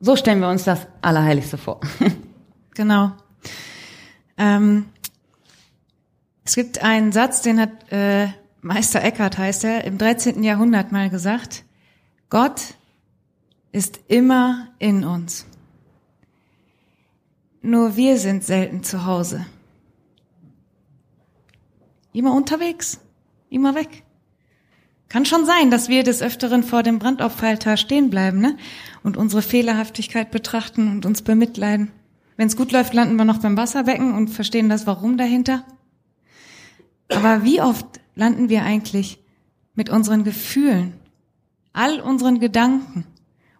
[0.00, 1.80] So stellen wir uns das Allerheiligste vor.
[2.74, 3.12] genau.
[4.36, 4.86] Ähm,
[6.44, 8.28] es gibt einen Satz, den hat äh,
[8.60, 10.42] Meister Eckhart heißt er, im 13.
[10.42, 11.64] Jahrhundert mal gesagt,
[12.30, 12.74] Gott
[13.72, 15.46] ist immer in uns.
[17.62, 19.46] Nur wir sind selten zu Hause.
[22.12, 23.00] Immer unterwegs,
[23.50, 24.04] immer weg.
[25.08, 28.58] Kann schon sein, dass wir des Öfteren vor dem Brandopferaltar stehen bleiben ne?
[29.02, 31.90] und unsere Fehlerhaftigkeit betrachten und uns bemitleiden.
[32.36, 35.64] Wenn es gut läuft, landen wir noch beim Wasserbecken und verstehen das Warum dahinter.
[37.08, 39.18] Aber wie oft landen wir eigentlich
[39.74, 40.92] mit unseren Gefühlen,
[41.72, 43.06] all unseren Gedanken,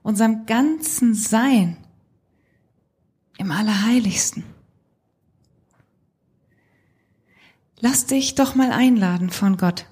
[0.03, 1.79] unserem ganzen Sein
[3.39, 4.45] im Allerheiligsten?
[7.81, 9.87] Lass dich doch mal einladen von Gott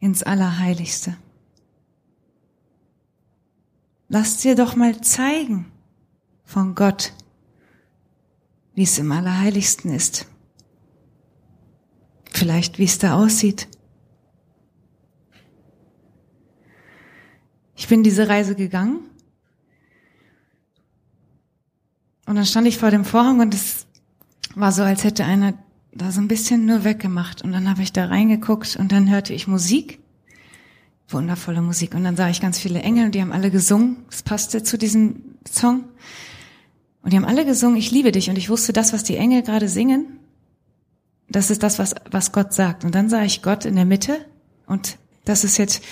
[0.00, 1.16] ins Allerheiligste.
[4.08, 5.70] Lass dir doch mal zeigen
[6.44, 7.12] von Gott,
[8.74, 10.26] wie es im Allerheiligsten ist.
[12.32, 13.68] Vielleicht wie es da aussieht.
[17.76, 19.00] Ich bin diese Reise gegangen
[22.26, 23.86] und dann stand ich vor dem Vorhang und es
[24.54, 25.54] war so, als hätte einer
[25.92, 27.42] da so ein bisschen nur weggemacht.
[27.42, 29.98] Und dann habe ich da reingeguckt und dann hörte ich Musik.
[31.08, 31.94] Wundervolle Musik.
[31.94, 33.96] Und dann sah ich ganz viele Engel und die haben alle gesungen.
[34.08, 35.84] Das passte zu diesem Song.
[37.02, 38.30] Und die haben alle gesungen, ich liebe dich.
[38.30, 40.18] Und ich wusste, das, was die Engel gerade singen,
[41.28, 42.84] das ist das, was, was Gott sagt.
[42.84, 44.24] Und dann sah ich Gott in der Mitte.
[44.66, 45.82] Und das ist jetzt,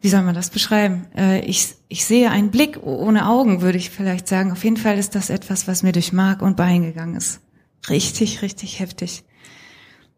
[0.00, 1.06] wie soll man das beschreiben?
[1.16, 4.52] Äh, ich, ich sehe einen Blick ohne Augen, würde ich vielleicht sagen.
[4.52, 7.40] Auf jeden Fall ist das etwas, was mir durch Mark und Bein gegangen ist.
[7.88, 9.24] Richtig, richtig heftig.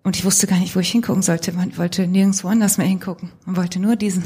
[0.03, 1.53] Und ich wusste gar nicht, wo ich hingucken sollte.
[1.53, 3.31] Man wollte nirgendwo anders mehr hingucken.
[3.45, 4.25] Man wollte nur diesen.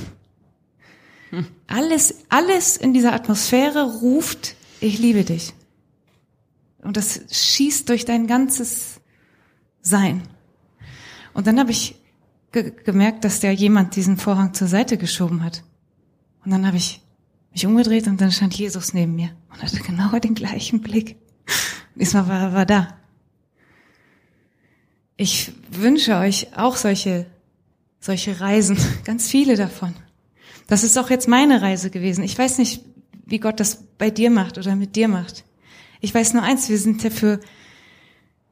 [1.30, 1.46] Hm.
[1.66, 5.54] Alles, alles in dieser Atmosphäre ruft, ich liebe dich.
[6.82, 9.00] Und das schießt durch dein ganzes
[9.80, 10.22] Sein.
[11.32, 11.96] Und dann habe ich
[12.52, 15.64] ge gemerkt, dass der jemand diesen Vorhang zur Seite geschoben hat.
[16.44, 17.00] Und dann habe ich
[17.52, 21.16] mich umgedreht und dann stand Jesus neben mir und hatte genau den gleichen Blick.
[21.94, 23.01] Diesmal war er war da.
[25.22, 27.26] Ich wünsche euch auch solche
[28.00, 29.94] solche Reisen, ganz viele davon.
[30.66, 32.24] Das ist auch jetzt meine Reise gewesen.
[32.24, 32.84] Ich weiß nicht,
[33.24, 35.44] wie Gott das bei dir macht oder mit dir macht.
[36.00, 37.38] Ich weiß nur eins, wir sind dafür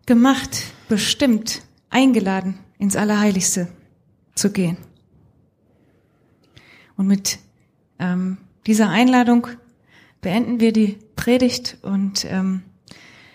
[0.07, 3.67] gemacht, bestimmt, eingeladen, ins Allerheiligste
[4.37, 4.77] zu gehen.
[6.97, 7.41] Und mit
[7.99, 9.49] ähm, dieser Einladung
[10.21, 12.63] beenden wir die Predigt und ähm,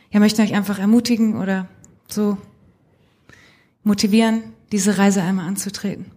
[0.10, 1.68] ja, möchte euch einfach ermutigen oder
[2.08, 2.38] so
[3.86, 6.12] motivieren, diese Reise einmal anzutreten.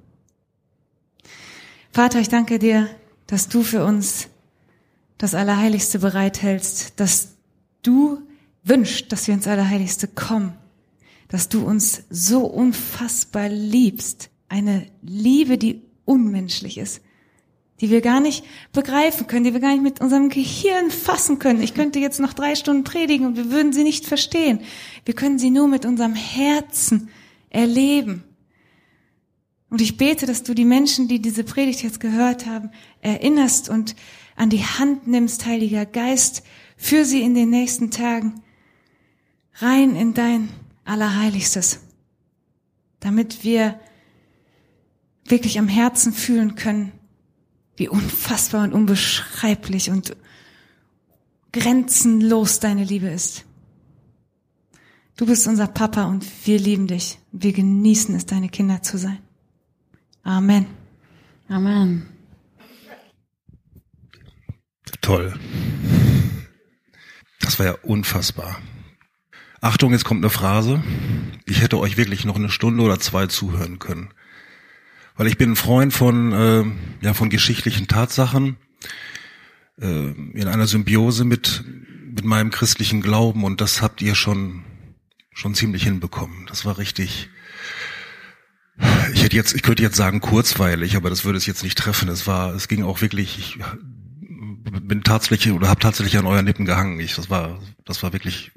[1.93, 2.89] Vater, ich danke dir,
[3.27, 4.29] dass du für uns
[5.19, 7.37] das Allerheiligste bereithältst, dass
[7.83, 8.23] du
[8.65, 10.55] wünschst, dass wir ins Allerheiligste kommen,
[11.29, 17.03] dass du uns so unfassbar liebst, eine Liebe, die unmenschlich ist,
[17.81, 21.63] die wir gar nicht begreifen können, die wir gar nicht mit unserem Gehirn fassen können.
[21.63, 24.61] Ich könnte jetzt noch drei Stunden predigen und wir würden sie nicht verstehen.
[25.05, 27.11] Wir können sie nur mit unserem Herzen
[27.51, 28.25] erleben.
[29.71, 32.71] Und ich bete, dass du die Menschen, die diese Predigt jetzt gehört haben,
[33.01, 33.95] erinnerst und
[34.35, 36.43] an die Hand nimmst, Heiliger Geist,
[36.77, 38.43] für sie in den nächsten Tagen
[39.55, 40.49] rein in dein
[40.85, 41.81] Allerheiligstes,
[43.01, 43.79] damit wir
[45.25, 46.93] wirklich am Herzen fühlen können,
[47.77, 50.17] wie unfassbar und unbeschreiblich und
[51.53, 53.45] grenzenlos deine Liebe ist.
[55.19, 57.19] Du bist unser Papa und wir lieben dich.
[57.33, 59.19] Wir genießen es, deine Kinder zu sein.
[60.23, 60.67] Amen.
[61.49, 62.07] Amen.
[65.01, 65.35] Toll.
[67.41, 68.61] Das war ja unfassbar.
[69.61, 70.85] Achtung, jetzt kommt eine Phrase.
[71.47, 74.11] Ich hätte euch wirklich noch eine Stunde oder zwei zuhören können.
[75.17, 76.65] Weil ich bin ein Freund von, äh,
[77.01, 78.57] ja, von geschichtlichen Tatsachen,
[79.81, 81.65] äh, in einer Symbiose mit,
[82.15, 84.63] mit meinem christlichen Glauben und das habt ihr schon,
[85.39, 86.47] schon ziemlich hinbekommen.
[86.47, 87.31] Das war richtig,
[89.13, 92.09] ich hätte jetzt, ich könnte jetzt sagen kurzweilig, aber das würde es jetzt nicht treffen.
[92.09, 93.59] Es war, es ging auch wirklich, ich
[94.83, 96.99] bin tatsächlich oder habe tatsächlich an euren Lippen gehangen.
[96.99, 98.51] Ich, das war, das war wirklich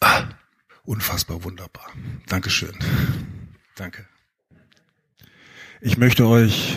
[0.00, 0.24] ah,
[0.82, 1.86] unfassbar wunderbar.
[2.26, 2.74] Dankeschön.
[3.76, 4.08] Danke.
[5.80, 6.76] Ich möchte euch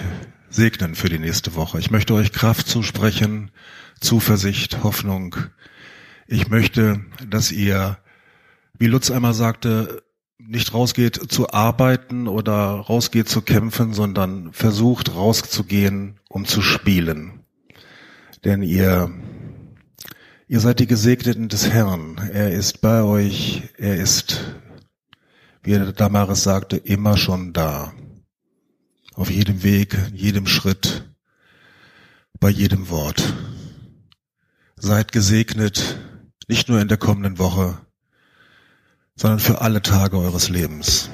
[0.50, 1.80] segnen für die nächste Woche.
[1.80, 3.50] Ich möchte euch Kraft zusprechen,
[4.00, 5.36] Zuversicht, Hoffnung.
[6.28, 7.98] Ich möchte, dass ihr,
[8.80, 10.04] wie Lutz einmal sagte,
[10.38, 17.42] nicht rausgeht zu arbeiten oder rausgeht zu kämpfen, sondern versucht rauszugehen, um zu spielen.
[18.46, 19.12] Denn ihr,
[20.48, 22.18] ihr seid die Gesegneten des Herrn.
[22.32, 23.64] Er ist bei euch.
[23.78, 24.56] Er ist,
[25.64, 27.94] wie Damaris sagte, immer schon da
[29.16, 31.10] auf jedem Weg, jedem Schritt,
[32.40, 33.34] bei jedem Wort.
[34.76, 35.98] Seid gesegnet,
[36.48, 37.80] nicht nur in der kommenden Woche,
[39.18, 41.10] sondern für alle Tage eures Lebens.